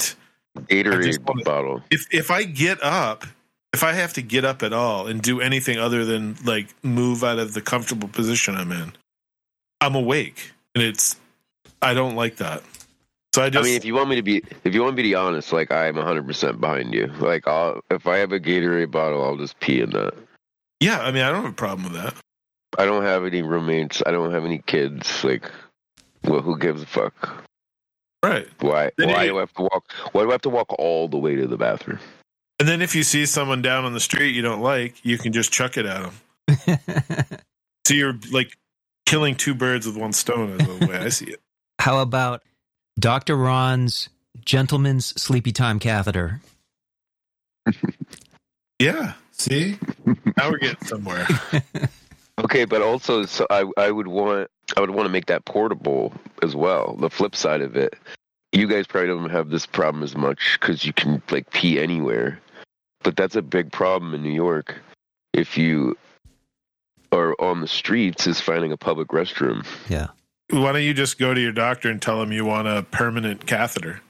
Gatorade 0.57 1.18
wanna- 1.27 1.44
bottle. 1.44 1.83
if 1.90 2.07
if 2.12 2.31
I 2.31 2.44
get 2.44 2.83
up, 2.83 3.25
if 3.73 3.83
I 3.85 3.92
have 3.92 4.12
to 4.14 4.23
get 4.23 4.44
up 4.44 4.62
at 4.62 4.73
all 4.73 5.07
and 5.09 5.21
do 5.21 5.40
anything 5.40 5.79
other 5.79 6.05
than 6.05 6.37
like 6.44 6.68
move 6.85 7.23
out 7.25 7.38
of 7.38 7.55
the 7.55 7.61
comfortable 7.61 8.09
position 8.09 8.55
I'm 8.57 8.73
in, 8.73 8.92
I'm 9.81 9.94
awake, 9.94 10.53
and 10.75 10.83
it's 10.83 11.16
I 11.82 11.94
don't 11.94 12.16
like 12.16 12.36
that. 12.36 12.62
So 13.34 13.42
I 13.42 13.50
just. 13.50 13.62
I 13.64 13.68
mean, 13.68 13.76
if 13.76 13.84
you 13.84 13.94
want 13.94 14.08
me 14.08 14.16
to 14.16 14.22
be, 14.22 14.42
if 14.64 14.74
you 14.74 14.82
want 14.82 14.96
me 14.96 15.02
to 15.02 15.08
be 15.08 15.14
honest, 15.14 15.52
like 15.52 15.70
I'm 15.70 15.96
100 15.96 16.26
percent 16.26 16.60
behind 16.60 16.94
you. 16.94 17.06
Like, 17.18 17.46
I'll, 17.46 17.80
if 17.90 18.06
I 18.06 18.18
have 18.18 18.32
a 18.32 18.40
Gatorade 18.40 18.90
bottle, 18.90 19.22
I'll 19.24 19.36
just 19.36 19.58
pee 19.60 19.80
in 19.80 19.90
that. 19.90 20.14
yeah, 20.80 21.00
I 21.00 21.10
mean 21.12 21.22
I 21.22 21.30
don't 21.30 21.42
have 21.42 21.52
a 21.52 21.54
problem 21.54 21.92
with 21.92 22.02
that. 22.02 22.14
I 22.78 22.84
don't 22.84 23.02
have 23.02 23.24
any 23.24 23.42
roommates. 23.42 24.02
I 24.06 24.10
don't 24.10 24.32
have 24.32 24.44
any 24.44 24.58
kids. 24.58 25.24
Like, 25.24 25.50
well, 26.24 26.40
who 26.40 26.58
gives 26.58 26.82
a 26.82 26.86
fuck? 26.86 27.44
Right. 28.24 28.48
Why? 28.60 28.90
Then 28.98 29.10
Why 29.10 29.24
you- 29.24 29.30
do 29.30 29.36
I 29.36 29.40
have 29.40 29.52
to 29.54 29.62
walk? 29.62 29.92
Why 30.12 30.22
do 30.22 30.28
I 30.30 30.32
have 30.32 30.42
to 30.42 30.50
walk 30.50 30.72
all 30.78 31.08
the 31.08 31.18
way 31.18 31.34
to 31.36 31.46
the 31.46 31.56
bathroom? 31.56 31.98
And 32.60 32.68
then 32.68 32.82
if 32.82 32.96
you 32.96 33.04
see 33.04 33.24
someone 33.26 33.62
down 33.62 33.84
on 33.84 33.92
the 33.94 34.00
street 34.00 34.34
you 34.34 34.42
don't 34.42 34.60
like, 34.60 35.04
you 35.04 35.16
can 35.16 35.32
just 35.32 35.52
chuck 35.52 35.76
it 35.76 35.86
at 35.86 36.02
them. 36.02 36.78
So 37.86 37.94
you're 37.94 38.18
like 38.32 38.52
killing 39.06 39.34
two 39.34 39.54
birds 39.54 39.86
with 39.86 39.96
one 39.96 40.12
stone, 40.12 40.60
is 40.60 40.66
the 40.78 40.86
way 40.86 40.98
I 40.98 41.08
see 41.08 41.30
it. 41.30 41.40
How 41.78 42.00
about 42.00 42.42
Dr. 42.98 43.36
Ron's 43.36 44.08
gentleman's 44.44 45.06
sleepy 45.20 45.52
time 45.52 45.78
catheter? 45.78 46.40
Yeah, 48.80 49.14
See, 49.38 49.78
now 50.36 50.50
we're 50.50 50.58
getting 50.58 50.86
somewhere. 50.86 51.26
Okay, 52.40 52.66
but 52.66 52.82
also, 52.82 53.24
so 53.26 53.48
I 53.50 53.64
I 53.76 53.90
would 53.90 54.06
want 54.06 54.48
I 54.76 54.80
would 54.80 54.90
want 54.90 55.06
to 55.06 55.12
make 55.12 55.26
that 55.26 55.44
portable 55.44 56.12
as 56.40 56.54
well. 56.54 56.94
The 57.00 57.10
flip 57.10 57.34
side 57.34 57.62
of 57.62 57.74
it, 57.74 57.94
you 58.52 58.68
guys 58.68 58.86
probably 58.86 59.08
don't 59.08 59.30
have 59.30 59.50
this 59.50 59.66
problem 59.66 60.04
as 60.04 60.16
much 60.16 60.56
because 60.60 60.84
you 60.84 60.92
can 60.92 61.20
like 61.32 61.50
pee 61.50 61.80
anywhere, 61.80 62.38
but 63.02 63.16
that's 63.16 63.34
a 63.34 63.42
big 63.42 63.72
problem 63.72 64.14
in 64.14 64.22
New 64.22 64.32
York. 64.32 64.76
If 65.32 65.58
you 65.58 65.98
are 67.10 67.34
on 67.40 67.60
the 67.60 67.66
streets, 67.66 68.28
is 68.28 68.40
finding 68.40 68.70
a 68.70 68.76
public 68.76 69.08
restroom. 69.08 69.66
Yeah. 69.88 70.06
Why 70.50 70.72
don't 70.72 70.82
you 70.82 70.94
just 70.94 71.18
go 71.18 71.34
to 71.34 71.40
your 71.40 71.52
doctor 71.52 71.90
and 71.90 72.00
tell 72.00 72.22
him 72.22 72.32
you 72.32 72.44
want 72.44 72.68
a 72.68 72.82
permanent 72.82 73.46
catheter? 73.46 74.00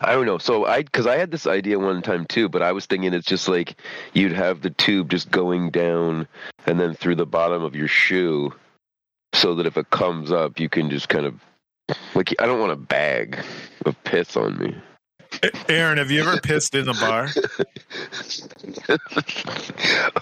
I 0.00 0.12
don't 0.12 0.26
know. 0.26 0.38
So 0.38 0.64
I, 0.64 0.82
because 0.82 1.06
I 1.08 1.16
had 1.16 1.32
this 1.32 1.46
idea 1.46 1.78
one 1.78 2.00
time 2.00 2.24
too, 2.26 2.48
but 2.48 2.62
I 2.62 2.70
was 2.70 2.86
thinking 2.86 3.12
it's 3.12 3.26
just 3.26 3.48
like 3.48 3.76
you'd 4.14 4.32
have 4.32 4.62
the 4.62 4.70
tube 4.70 5.10
just 5.10 5.30
going 5.30 5.70
down 5.70 6.28
and 6.66 6.78
then 6.78 6.94
through 6.94 7.16
the 7.16 7.26
bottom 7.26 7.64
of 7.64 7.74
your 7.74 7.88
shoe, 7.88 8.54
so 9.32 9.56
that 9.56 9.66
if 9.66 9.76
it 9.76 9.90
comes 9.90 10.30
up, 10.30 10.60
you 10.60 10.68
can 10.68 10.90
just 10.90 11.08
kind 11.08 11.26
of 11.26 11.40
like 12.14 12.34
I 12.38 12.46
don't 12.46 12.60
want 12.60 12.72
a 12.72 12.76
bag 12.76 13.38
of 13.84 14.02
piss 14.04 14.36
on 14.36 14.56
me. 14.58 14.76
Aaron, 15.68 15.98
have 15.98 16.10
you 16.10 16.20
ever 16.20 16.40
pissed 16.40 16.74
in 16.74 16.88
a 16.88 16.94
bar? 16.94 17.24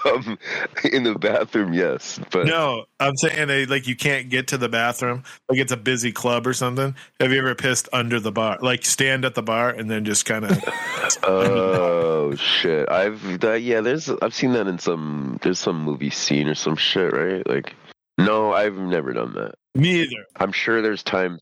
um, 0.05 0.38
in 0.85 1.03
the 1.05 1.16
bathroom, 1.18 1.72
yes, 1.72 2.18
but 2.31 2.46
No, 2.46 2.85
I'm 3.00 3.16
saying 3.16 3.48
they, 3.48 3.66
like 3.66 3.87
you 3.87 3.96
can't 3.96 4.29
get 4.29 4.48
to 4.48 4.59
the 4.59 4.68
bathroom. 4.68 5.24
Like 5.48 5.59
it's 5.59 5.72
a 5.72 5.77
busy 5.77 6.12
club 6.12 6.46
or 6.46 6.53
something. 6.53 6.94
Have 7.20 7.33
you 7.33 7.38
ever 7.38 7.55
pissed 7.55 7.88
under 7.92 8.20
the 8.20 8.33
bar? 8.33 8.59
Like 8.61 8.85
stand 8.85 9.24
at 9.24 9.35
the 9.35 9.42
bar 9.42 9.70
and 9.70 9.90
then 9.90 10.05
just 10.05 10.24
kind 10.27 10.44
of. 10.44 10.62
oh 11.22 12.35
shit, 12.37 12.90
I've 12.90 13.40
that, 13.40 13.62
yeah. 13.62 13.81
There's 13.81 14.09
I've 14.11 14.35
seen 14.35 14.53
that 14.53 14.66
in 14.66 14.79
some 14.79 15.38
there's 15.42 15.59
some 15.59 15.83
movie 15.85 16.11
scene 16.11 16.48
or 16.48 16.55
some 16.55 16.77
shit, 16.77 17.12
right? 17.12 17.46
Like, 17.46 17.74
no, 18.18 18.53
I've 18.53 18.77
never 18.77 19.12
done 19.12 19.35
that. 19.35 19.55
Me 19.74 20.03
either. 20.03 20.24
I'm 20.37 20.53
sure 20.53 20.83
there's 20.83 21.03
time. 21.03 21.38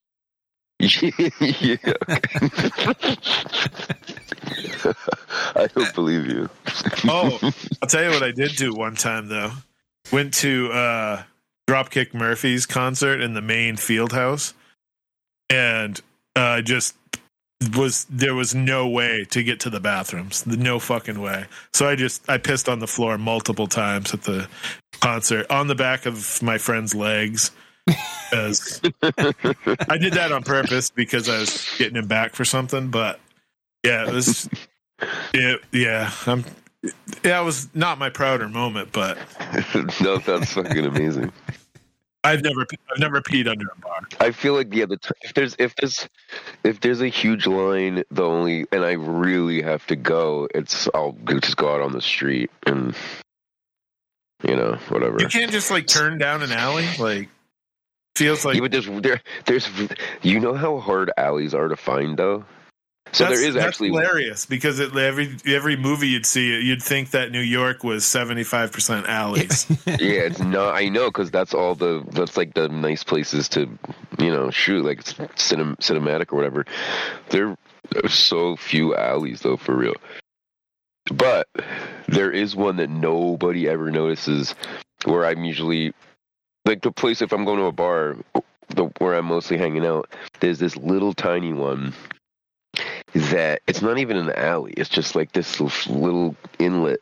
yeah. 1.41 1.77
I 5.55 5.69
don't 5.75 5.95
believe 5.95 6.27
you. 6.27 6.49
Oh, 7.05 7.39
I'll 7.41 7.53
tell 7.89 8.03
you 8.03 8.11
what 8.11 8.25
I 8.25 8.33
did 8.33 8.57
do 8.57 8.75
one 8.75 8.97
time 8.97 9.29
though. 9.29 9.53
Went 10.11 10.35
to 10.35 10.73
uh 10.73 11.23
Dropkick 11.69 12.15
Murphy's 12.15 12.67
concert 12.67 13.21
in 13.21 13.35
the 13.35 13.41
main 13.41 13.77
field 13.77 14.13
house, 14.13 14.55
and 15.49 16.01
uh 16.35 16.63
just 16.63 16.97
was 17.77 18.05
there 18.11 18.35
was 18.35 18.53
no 18.53 18.89
way 18.89 19.25
to 19.31 19.45
get 19.45 19.61
to 19.61 19.71
the 19.71 19.79
bathrooms. 19.79 20.45
No 20.49 20.81
fucking 20.81 21.21
way. 21.21 21.45
So 21.73 21.89
I 21.89 21.95
just 21.95 22.29
I 22.29 22.39
pissed 22.39 22.69
on 22.69 22.81
the 22.81 22.89
floor 22.89 23.19
multiple 23.19 23.69
times 23.69 24.13
at 24.13 24.23
the 24.23 24.49
concert 25.01 25.47
on 25.49 25.69
the 25.69 25.77
back 25.77 26.07
of 26.07 26.43
my 26.43 26.59
friend's 26.59 26.93
legs. 26.93 27.53
Because 27.87 28.81
I 29.89 29.99
did 29.99 30.15
that 30.15 30.31
on 30.33 30.43
purpose 30.43 30.91
because 30.91 31.29
I 31.29 31.41
was 31.41 31.69
getting 31.79 31.97
him 31.97 32.07
back 32.07 32.35
for 32.35 32.45
something. 32.45 32.91
But 32.91 33.21
yeah, 33.85 34.09
it 34.09 34.13
was 34.13 34.49
yeah, 35.35 35.57
yeah. 35.73 36.11
I'm 36.27 36.45
yeah, 37.23 37.41
it 37.41 37.45
was 37.45 37.69
not 37.75 37.99
my 37.99 38.11
prouder 38.11 38.49
moment, 38.49 38.91
but 38.93 39.19
no, 40.01 40.19
that's 40.19 40.53
fucking 40.53 40.85
amazing. 40.85 41.33
I've 42.25 42.43
never 42.43 42.67
I've 42.91 42.99
never 42.99 43.21
peed 43.21 43.49
under 43.49 43.67
a 43.67 43.81
bar. 43.81 44.01
I 44.21 44.31
feel 44.31 44.55
like 44.55 44.73
yeah, 44.73 44.87
the 44.87 44.97
t- 44.97 45.11
if 45.23 45.35
there's 45.35 45.57
if 45.59 45.75
there's 45.75 46.09
if 46.63 46.81
there's 46.81 47.01
a 47.01 47.09
huge 47.09 47.47
line, 47.47 48.05
the 48.11 48.23
only 48.23 48.67
and 48.71 48.85
I 48.85 48.93
really 48.93 49.63
have 49.63 49.87
to 49.89 49.97
go, 49.97 50.49
it's 50.55 50.89
I'll 50.95 51.17
just 51.27 51.57
go 51.57 51.75
out 51.75 51.81
on 51.81 51.93
the 51.93 52.01
street 52.01 52.51
and 52.65 52.95
you 54.45 54.55
know 54.55 54.79
whatever. 54.89 55.17
You 55.21 55.27
can't 55.27 55.51
just 55.51 55.71
like 55.71 55.89
turn 55.89 56.19
down 56.19 56.43
an 56.43 56.53
alley. 56.53 56.87
Like 56.97 57.29
feels 58.17 58.45
like 58.45 58.57
yeah, 58.57 58.61
but 58.61 58.71
there's 58.71 58.89
there 59.03 59.21
there's 59.47 59.69
you 60.23 60.41
know 60.41 60.55
how 60.55 60.79
hard 60.79 61.11
alleys 61.17 61.55
are 61.55 61.69
to 61.69 61.77
find 61.77 62.19
though. 62.19 62.45
So 63.13 63.25
that's, 63.25 63.41
there 63.41 63.49
is 63.49 63.55
that's 63.55 63.67
actually 63.67 63.89
hilarious 63.89 64.47
because 64.47 64.79
it, 64.79 64.97
every 64.97 65.37
every 65.47 65.77
movie 65.77 66.09
you'd 66.09 66.25
see, 66.25 66.63
you'd 66.63 66.83
think 66.83 67.11
that 67.11 67.31
New 67.31 67.41
York 67.41 67.85
was 67.85 68.07
seventy 68.07 68.45
five 68.45 68.73
percent 68.73 69.07
alleys. 69.07 69.67
yeah, 69.87 70.23
it's 70.23 70.41
not. 70.41 70.75
I 70.75 70.89
know 70.89 71.09
because 71.09 71.31
that's 71.31 71.53
all 71.53 71.75
the 71.75 72.05
that's 72.11 72.37
like 72.39 72.55
the 72.55 72.69
nice 72.69 73.05
places 73.05 73.51
to 73.51 73.69
you 74.19 74.33
know 74.33 74.51
shoot 74.51 74.85
like 74.85 75.03
cinem, 75.03 75.77
cinematic 75.77 76.33
or 76.33 76.37
whatever. 76.37 76.65
There 77.29 77.57
are 78.03 78.09
so 78.09 78.57
few 78.57 78.97
alleys 78.97 79.41
though 79.41 79.59
for 79.59 79.77
real. 79.77 79.95
But 81.13 81.49
there 82.09 82.31
is 82.31 82.57
one 82.57 82.77
that 82.77 82.89
nobody 82.89 83.69
ever 83.69 83.91
notices 83.91 84.55
where 85.05 85.27
I'm 85.27 85.45
usually 85.45 85.93
like 86.73 86.81
the 86.81 86.91
place 86.91 87.21
if 87.21 87.33
I'm 87.33 87.45
going 87.45 87.59
to 87.59 87.67
a 87.67 87.73
bar 87.73 88.17
the, 88.69 88.85
where 88.97 89.15
I'm 89.15 89.27
mostly 89.27 89.59
hanging 89.59 89.85
out. 89.85 90.09
There's 90.41 90.59
this 90.59 90.75
little 90.79 91.13
tiny 91.13 91.53
one 91.53 91.93
that 93.15 93.61
it's 93.67 93.83
not 93.83 93.99
even 93.99 94.17
an 94.17 94.33
alley. 94.33 94.73
It's 94.75 94.89
just 94.89 95.15
like 95.15 95.33
this 95.33 95.61
little 95.61 96.35
inlet, 96.59 97.01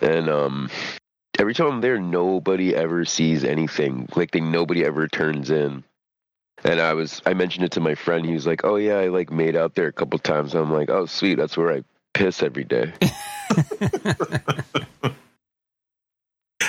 and 0.00 0.30
um, 0.30 0.70
every 1.38 1.52
time 1.52 1.66
I'm 1.66 1.80
there, 1.82 1.98
nobody 2.00 2.74
ever 2.74 3.04
sees 3.04 3.44
anything. 3.44 4.08
Like 4.16 4.30
they 4.30 4.40
nobody 4.40 4.86
ever 4.86 5.06
turns 5.06 5.50
in. 5.50 5.84
And 6.64 6.80
I 6.80 6.94
was 6.94 7.20
I 7.26 7.34
mentioned 7.34 7.66
it 7.66 7.72
to 7.72 7.80
my 7.80 7.94
friend. 7.94 8.24
He 8.24 8.32
was 8.32 8.46
like, 8.46 8.64
"Oh 8.64 8.76
yeah, 8.76 8.96
I 8.96 9.08
like 9.08 9.30
made 9.30 9.54
out 9.54 9.74
there 9.74 9.88
a 9.88 9.92
couple 9.92 10.18
times." 10.18 10.54
I'm 10.54 10.72
like, 10.72 10.88
"Oh 10.88 11.04
sweet, 11.04 11.34
that's 11.34 11.58
where 11.58 11.74
I 11.74 11.84
piss 12.14 12.42
every 12.42 12.64
day." 12.64 12.94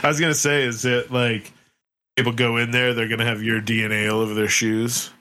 I 0.03 0.08
was 0.08 0.19
gonna 0.19 0.34
say, 0.34 0.63
is 0.63 0.84
it 0.84 1.12
like 1.12 1.53
people 2.19 2.34
go 2.34 2.58
in 2.58 2.71
there, 2.71 2.93
they're 2.93 3.08
gonna 3.08 3.25
have 3.25 3.43
your 3.43 3.62
DNA 3.62 4.12
all 4.12 4.19
over 4.21 4.34
their 4.34 4.47
shoes, 4.47 5.12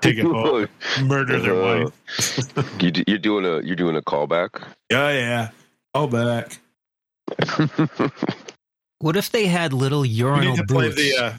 take 0.00 0.18
it 0.18 0.24
home, 0.24 0.68
murder 1.02 1.38
their 1.40 1.54
Uh, 1.62 1.84
wife. 1.84 2.82
you, 2.82 2.92
you're 3.06 3.18
doing 3.18 3.44
a 3.44 3.60
you're 3.66 3.76
doing 3.76 3.96
a 3.96 4.02
callback. 4.02 4.62
Yeah, 4.90 5.10
yeah. 5.12 5.50
All 5.94 6.06
back. 6.06 6.58
What 9.02 9.16
if 9.16 9.30
they 9.30 9.46
had 9.46 9.72
little 9.72 10.04
You 10.04 10.26
urinal 10.26 10.56
need 10.56 10.58
to 10.58 10.64
play 10.66 10.90
the. 10.90 11.16
Uh, 11.16 11.32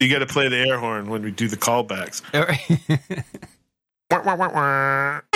you 0.00 0.10
got 0.10 0.18
to 0.18 0.26
play 0.26 0.48
the 0.48 0.58
air 0.58 0.78
horn 0.78 1.08
when 1.08 1.22
we 1.22 1.30
do 1.30 1.48
the 1.48 1.56
callbacks. 1.56 2.20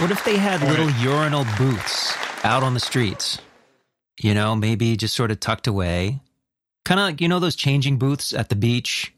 What 0.00 0.10
if 0.10 0.24
they 0.24 0.38
had 0.38 0.62
little 0.62 0.90
urinal 0.92 1.44
booths 1.58 2.16
out 2.42 2.62
on 2.62 2.72
the 2.74 2.80
streets? 2.80 3.38
You 4.18 4.32
know, 4.34 4.56
maybe 4.56 4.96
just 4.96 5.14
sort 5.14 5.30
of 5.30 5.40
tucked 5.40 5.66
away. 5.66 6.20
Kind 6.86 6.98
of 7.00 7.04
like, 7.06 7.20
you 7.20 7.28
know, 7.28 7.38
those 7.38 7.54
changing 7.54 7.98
booths 7.98 8.32
at 8.32 8.48
the 8.48 8.56
beach? 8.56 9.12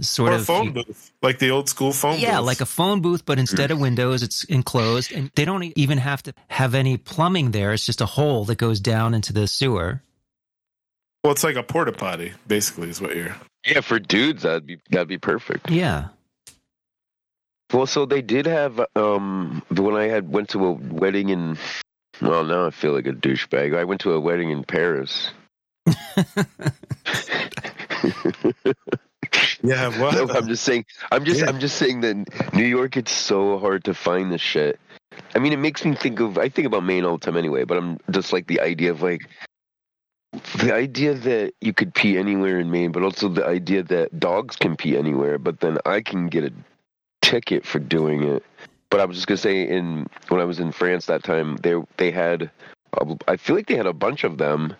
Sort 0.00 0.30
Or 0.30 0.34
a 0.34 0.36
of. 0.38 0.44
phone 0.46 0.72
booth, 0.72 1.12
like 1.22 1.38
the 1.38 1.50
old 1.50 1.68
school 1.68 1.92
phone 1.92 2.18
yeah, 2.18 2.36
booths. 2.36 2.46
like 2.46 2.60
a 2.60 2.66
phone 2.66 3.00
booth, 3.00 3.24
but 3.24 3.38
instead 3.38 3.70
of 3.70 3.80
windows, 3.80 4.22
it's 4.22 4.44
enclosed. 4.44 5.12
And 5.12 5.30
they 5.34 5.44
don't 5.44 5.62
even 5.76 5.98
have 5.98 6.22
to 6.24 6.34
have 6.48 6.74
any 6.74 6.96
plumbing 6.96 7.50
there. 7.52 7.72
It's 7.72 7.86
just 7.86 8.00
a 8.00 8.06
hole 8.06 8.44
that 8.46 8.58
goes 8.58 8.78
down 8.80 9.14
into 9.14 9.32
the 9.32 9.46
sewer. 9.48 10.02
Well, 11.24 11.32
it's 11.32 11.42
like 11.44 11.56
a 11.56 11.62
porta 11.64 11.92
potty, 11.92 12.32
basically, 12.46 12.90
is 12.90 13.00
what 13.00 13.14
you're. 13.16 13.34
yeah, 13.66 13.80
for 13.80 13.98
dudes 13.98 14.42
that'd 14.44 14.66
be 14.66 14.78
that'd 14.90 15.08
be 15.08 15.18
perfect. 15.18 15.70
Yeah. 15.70 16.08
Well, 17.72 17.86
so 17.86 18.06
they 18.06 18.22
did 18.22 18.46
have 18.46 18.80
um 18.96 19.62
when 19.70 19.94
I 19.94 20.04
had 20.04 20.32
went 20.32 20.50
to 20.50 20.64
a 20.66 20.72
wedding 20.72 21.28
in 21.28 21.58
well 22.20 22.44
now 22.44 22.66
I 22.66 22.70
feel 22.70 22.92
like 22.92 23.06
a 23.06 23.12
douchebag. 23.12 23.76
I 23.76 23.84
went 23.84 24.00
to 24.02 24.12
a 24.12 24.20
wedding 24.20 24.50
in 24.50 24.64
Paris. 24.64 25.30
Yeah, 29.62 29.88
No. 29.88 30.28
I'm 30.30 30.46
just 30.46 30.64
saying 30.64 30.86
I'm 31.10 31.24
just 31.24 31.40
Yeah. 31.40 31.48
I'm 31.48 31.58
just 31.58 31.76
saying 31.76 32.00
that 32.02 32.54
New 32.54 32.64
York 32.64 32.96
it's 32.96 33.12
so 33.12 33.58
hard 33.58 33.84
to 33.84 33.94
find 33.94 34.32
this 34.32 34.40
shit. 34.40 34.78
I 35.34 35.40
mean 35.40 35.52
it 35.52 35.58
makes 35.58 35.84
me 35.84 35.94
think 35.94 36.20
of 36.20 36.38
I 36.38 36.48
think 36.48 36.66
about 36.66 36.84
Maine 36.84 37.04
all 37.04 37.18
the 37.18 37.26
time 37.26 37.36
anyway, 37.36 37.64
but 37.64 37.76
I'm 37.76 37.98
just 38.10 38.32
like 38.32 38.46
the 38.46 38.60
idea 38.60 38.92
of 38.92 39.02
like 39.02 39.28
the 40.58 40.72
idea 40.72 41.14
that 41.14 41.54
you 41.60 41.72
could 41.72 41.94
pee 41.94 42.18
anywhere 42.18 42.60
in 42.60 42.70
Maine, 42.70 42.92
but 42.92 43.02
also 43.02 43.28
the 43.28 43.46
idea 43.46 43.82
that 43.82 44.18
dogs 44.18 44.56
can 44.56 44.76
pee 44.76 44.96
anywhere, 44.96 45.38
but 45.38 45.60
then 45.60 45.78
I 45.84 46.00
can 46.02 46.28
get 46.28 46.44
a 46.44 46.52
ticket 47.28 47.66
for 47.66 47.78
doing 47.78 48.22
it. 48.22 48.42
But 48.90 49.00
I 49.00 49.04
was 49.04 49.16
just 49.16 49.26
gonna 49.26 49.36
say, 49.36 49.68
in 49.68 50.06
when 50.28 50.40
I 50.40 50.44
was 50.44 50.60
in 50.60 50.72
France 50.72 51.06
that 51.06 51.22
time, 51.22 51.56
they 51.58 51.74
they 51.98 52.10
had, 52.10 52.50
I 53.28 53.36
feel 53.36 53.54
like 53.54 53.66
they 53.66 53.76
had 53.76 53.86
a 53.86 53.92
bunch 53.92 54.24
of 54.24 54.38
them 54.38 54.74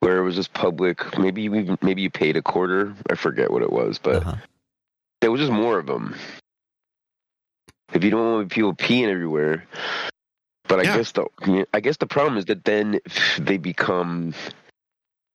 where 0.00 0.16
it 0.18 0.24
was 0.24 0.34
just 0.34 0.52
public. 0.54 1.18
Maybe 1.18 1.42
you 1.42 1.54
even 1.54 1.78
maybe 1.82 2.00
you 2.02 2.10
paid 2.10 2.36
a 2.36 2.42
quarter. 2.42 2.94
I 3.10 3.16
forget 3.16 3.50
what 3.50 3.62
it 3.62 3.70
was, 3.72 3.98
but 3.98 4.22
Uh-huh. 4.22 4.36
there 5.20 5.30
was 5.30 5.40
just 5.40 5.52
more 5.52 5.78
of 5.78 5.86
them. 5.86 6.16
If 7.92 8.02
you 8.02 8.10
don't 8.10 8.32
want 8.32 8.50
people 8.50 8.72
peeing 8.74 9.08
everywhere, 9.08 9.66
but 10.68 10.80
I 10.80 10.84
Yeah. 10.84 10.96
guess 10.96 11.12
the 11.12 11.26
I 11.74 11.80
guess 11.80 11.98
the 11.98 12.06
problem 12.06 12.38
is 12.38 12.46
that 12.46 12.64
then 12.64 13.00
they 13.38 13.58
become 13.58 14.32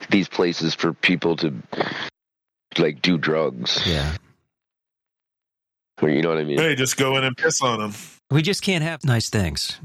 these 0.09 0.27
places 0.27 0.73
for 0.73 0.93
people 0.93 1.35
to 1.37 1.53
like 2.77 3.01
do 3.03 3.17
drugs. 3.19 3.85
Yeah. 3.85 4.15
Or 6.01 6.09
you 6.09 6.21
know 6.21 6.29
what 6.29 6.39
I 6.39 6.43
mean? 6.43 6.57
Hey, 6.57 6.75
just 6.75 6.97
go 6.97 7.17
in 7.17 7.23
and 7.23 7.35
piss 7.35 7.61
on 7.61 7.79
them. 7.79 7.93
We 8.29 8.41
just 8.41 8.61
can't 8.61 8.83
have 8.83 9.03
nice 9.05 9.29
things. 9.29 9.79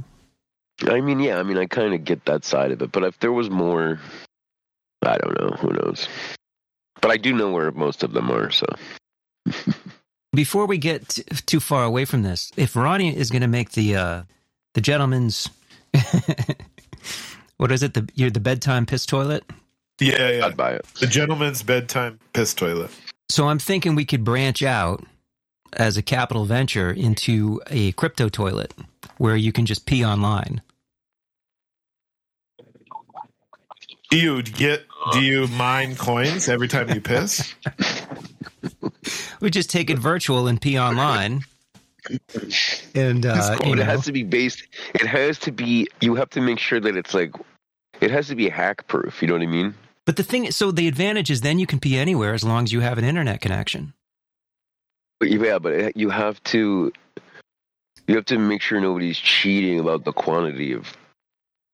I 0.82 1.00
mean, 1.00 1.20
yeah, 1.20 1.38
I 1.38 1.42
mean, 1.42 1.58
I 1.58 1.66
kind 1.66 1.94
of 1.94 2.04
get 2.04 2.24
that 2.24 2.44
side 2.44 2.72
of 2.72 2.82
it, 2.82 2.90
but 2.90 3.04
if 3.04 3.18
there 3.20 3.32
was 3.32 3.50
more, 3.50 4.00
I 5.02 5.18
don't 5.18 5.38
know. 5.40 5.56
Who 5.58 5.72
knows? 5.72 6.08
But 7.00 7.10
I 7.10 7.16
do 7.16 7.32
know 7.32 7.52
where 7.52 7.70
most 7.70 8.02
of 8.02 8.12
them 8.12 8.30
are. 8.30 8.50
So 8.50 8.66
Before 10.32 10.66
we 10.66 10.78
get 10.78 11.08
t- 11.08 11.22
too 11.46 11.60
far 11.60 11.84
away 11.84 12.04
from 12.04 12.22
this, 12.22 12.52
if 12.56 12.76
Ronnie 12.76 13.16
is 13.16 13.30
going 13.30 13.42
to 13.42 13.48
make 13.48 13.72
the 13.72 13.96
uh, 13.96 14.22
the 14.74 14.80
gentleman's 14.80 15.50
what 17.56 17.72
is 17.72 17.82
it 17.82 17.94
the 17.94 18.08
you're 18.14 18.30
the 18.30 18.40
bedtime 18.40 18.86
piss 18.86 19.06
toilet? 19.06 19.44
Yeah, 20.00 20.30
yeah. 20.30 20.46
I'd 20.46 20.56
buy 20.56 20.72
it. 20.72 20.84
The 21.00 21.06
gentleman's 21.06 21.62
bedtime 21.62 22.18
piss 22.32 22.54
toilet. 22.54 22.90
So 23.28 23.48
I'm 23.48 23.58
thinking 23.58 23.94
we 23.94 24.04
could 24.04 24.24
branch 24.24 24.62
out 24.62 25.04
as 25.74 25.96
a 25.96 26.02
capital 26.02 26.44
venture 26.44 26.90
into 26.90 27.60
a 27.68 27.92
crypto 27.92 28.28
toilet 28.28 28.74
where 29.18 29.36
you 29.36 29.52
can 29.52 29.66
just 29.66 29.86
pee 29.86 30.04
online. 30.04 30.62
Do 34.10 34.18
you 34.18 34.42
get? 34.42 34.86
Do 35.12 35.22
you 35.22 35.46
mine 35.48 35.94
coins 35.94 36.48
every 36.48 36.68
time 36.68 36.90
you 36.90 37.00
piss? 37.00 37.54
We 39.40 39.50
just 39.50 39.70
take 39.70 39.88
it 39.88 39.98
virtual 39.98 40.46
and 40.48 40.60
pee 40.60 40.78
online. 40.78 41.44
And 42.94 43.24
uh, 43.24 43.56
cool. 43.56 43.76
you 43.76 43.80
it 43.80 43.86
has 43.86 44.04
to 44.04 44.12
be 44.12 44.22
based. 44.22 44.66
It 44.94 45.06
has 45.06 45.38
to 45.40 45.52
be. 45.52 45.88
You 46.00 46.14
have 46.16 46.28
to 46.30 46.40
make 46.40 46.58
sure 46.58 46.80
that 46.80 46.96
it's 46.96 47.14
like. 47.14 47.34
It 48.00 48.10
has 48.10 48.28
to 48.28 48.34
be 48.34 48.48
hack 48.48 48.86
proof. 48.86 49.22
You 49.22 49.28
know 49.28 49.34
what 49.34 49.42
I 49.42 49.46
mean? 49.46 49.74
but 50.06 50.16
the 50.16 50.24
thing 50.24 50.46
is, 50.46 50.56
so 50.56 50.72
the 50.72 50.88
advantage 50.88 51.30
is 51.30 51.42
then 51.42 51.60
you 51.60 51.66
can 51.66 51.78
pee 51.78 51.96
anywhere 51.96 52.34
as 52.34 52.42
long 52.42 52.64
as 52.64 52.72
you 52.72 52.80
have 52.80 52.98
an 52.98 53.04
internet 53.04 53.40
connection. 53.40 53.92
But 55.20 55.28
yeah, 55.30 55.58
but 55.58 55.80
uh, 55.80 55.90
you 55.94 56.10
have 56.10 56.42
to. 56.44 56.92
You 58.08 58.16
have 58.16 58.24
to 58.24 58.38
make 58.38 58.60
sure 58.62 58.80
nobody's 58.80 59.18
cheating 59.18 59.78
about 59.78 60.04
the 60.04 60.12
quantity 60.12 60.72
of 60.72 60.96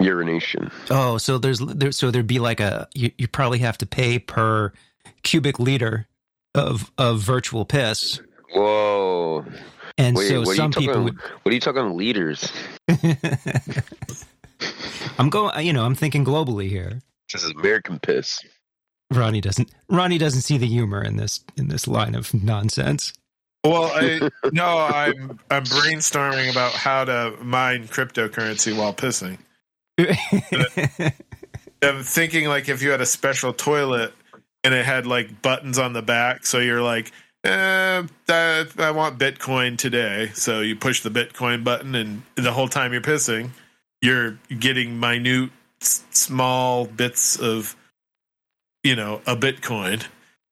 urination. 0.01 0.71
Oh, 0.91 1.17
so 1.17 1.39
there's 1.39 1.61
there, 1.61 1.93
so 1.93 2.11
there'd 2.11 2.27
be 2.27 2.41
like 2.41 2.61
a 2.61 2.89
you, 2.95 3.11
you 3.17 3.29
probably 3.29 3.61
have 3.61 3.79
to 3.79 3.87
pay 3.87 4.19
per 4.19 4.73
cubic 5.23 5.59
liter 5.59 6.09
of 6.55 6.91
of 6.99 7.21
virtual 7.21 7.65
piss, 7.65 8.21
Whoa! 8.53 9.47
and 9.97 10.17
Wait, 10.17 10.29
so 10.29 10.41
what 10.41 10.49
are 10.49 10.51
you 10.51 10.57
some 10.57 10.71
talking? 10.73 10.89
people 10.89 11.05
would. 11.05 11.17
What 11.43 11.51
are 11.51 11.55
you 11.55 11.61
talking 11.61 11.97
liters? 11.97 12.53
I'm 15.19 15.31
going, 15.31 15.65
you 15.65 15.73
know, 15.73 15.85
I'm 15.85 15.95
thinking 15.95 16.25
globally 16.25 16.69
here. 16.69 17.01
This 17.33 17.45
is 17.45 17.51
American 17.53 17.99
piss. 17.99 18.41
Ronnie 19.11 19.41
doesn't. 19.41 19.71
Ronnie 19.89 20.19
doesn't 20.19 20.43
see 20.43 20.59
the 20.59 20.67
humor 20.67 21.03
in 21.03 21.17
this 21.17 21.41
in 21.57 21.69
this 21.69 21.87
line 21.89 22.15
of 22.15 22.35
nonsense. 22.35 23.13
Well, 23.67 23.93
I 23.95 24.23
no, 24.53 24.79
I'm 24.79 25.41
I'm 25.51 25.65
brainstorming 25.65 26.53
about 26.53 26.73
how 26.73 27.05
to 27.07 27.35
mine 27.43 27.89
cryptocurrency 27.89 28.77
while 28.77 28.95
pissing. 28.95 29.39
I'm 31.83 32.03
thinking 32.05 32.49
like 32.49 32.69
if 32.69 32.83
you 32.83 32.91
had 32.91 33.01
a 33.01 33.07
special 33.07 33.53
toilet 33.53 34.15
and 34.65 34.75
it 34.75 34.85
had 34.87 35.07
like 35.07 35.43
buttons 35.43 35.79
on 35.79 35.95
the 35.95 36.03
back, 36.03 36.47
so 36.47 36.59
you're 36.59 36.83
like, 36.83 37.13
eh, 37.45 38.03
that, 38.27 38.69
I 38.79 38.91
want 38.93 39.19
Bitcoin 39.19 39.79
today. 39.79 40.31
So 40.35 40.61
you 40.61 40.77
push 40.77 41.03
the 41.03 41.11
Bitcoin 41.11 41.65
button, 41.65 41.95
and 41.95 42.23
the 42.37 42.53
whole 42.53 42.69
time 42.69 42.93
you're 42.93 43.03
pissing, 43.03 43.51
you're 44.03 44.39
getting 44.59 45.01
minute, 45.01 45.51
s- 45.83 46.05
small 46.11 46.87
bits 46.87 47.39
of, 47.39 47.77
you 48.85 48.97
know, 48.97 49.23
a 49.27 49.37
Bitcoin. 49.37 50.05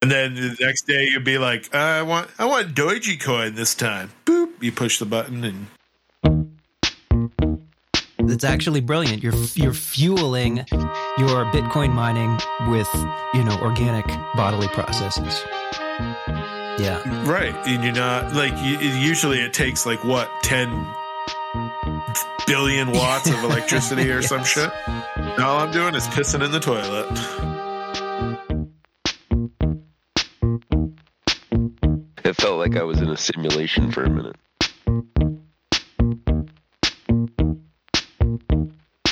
And 0.04 0.10
then 0.10 0.34
the 0.34 0.54
next 0.60 0.86
day 0.86 1.06
you'd 1.06 1.24
be 1.24 1.38
like, 1.38 1.74
uh, 1.74 1.78
I 1.78 2.02
want, 2.02 2.28
I 2.38 2.44
want 2.44 2.74
Dogecoin 2.74 3.54
this 3.56 3.74
time. 3.74 4.10
Boop! 4.26 4.50
You 4.60 4.70
push 4.70 4.98
the 4.98 5.06
button, 5.06 5.42
and 5.42 5.66
It's 8.30 8.44
actually 8.44 8.82
brilliant. 8.82 9.22
You're 9.22 9.32
you're 9.54 9.72
fueling 9.72 10.58
your 11.16 11.46
Bitcoin 11.46 11.94
mining 11.94 12.38
with 12.70 12.90
you 13.32 13.44
know 13.44 13.58
organic 13.62 14.06
bodily 14.34 14.68
processes. 14.68 15.42
Yeah, 16.78 17.00
Right, 17.26 17.54
and 17.66 17.82
you're 17.82 17.94
not 17.94 18.34
like 18.34 18.52
you, 18.58 18.76
usually 18.76 19.38
it 19.38 19.54
takes 19.54 19.86
like 19.86 20.04
what 20.04 20.30
ten 20.42 20.68
billion 22.46 22.92
watts 22.92 23.30
of 23.30 23.42
electricity 23.44 24.10
or 24.10 24.20
some 24.20 24.44
shit. 24.44 24.70
And 24.86 25.42
all 25.42 25.60
I'm 25.60 25.72
doing 25.72 25.94
is 25.94 26.06
pissing 26.08 26.44
in 26.44 26.50
the 26.50 26.60
toilet. 26.60 27.53
Like 32.64 32.77
I 32.77 32.83
was 32.83 33.03
in 33.03 33.11
a 33.11 33.16
simulation 33.18 33.92
for 33.92 34.05
a 34.05 34.09
minute. 34.09 34.37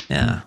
yeah. 0.09 0.41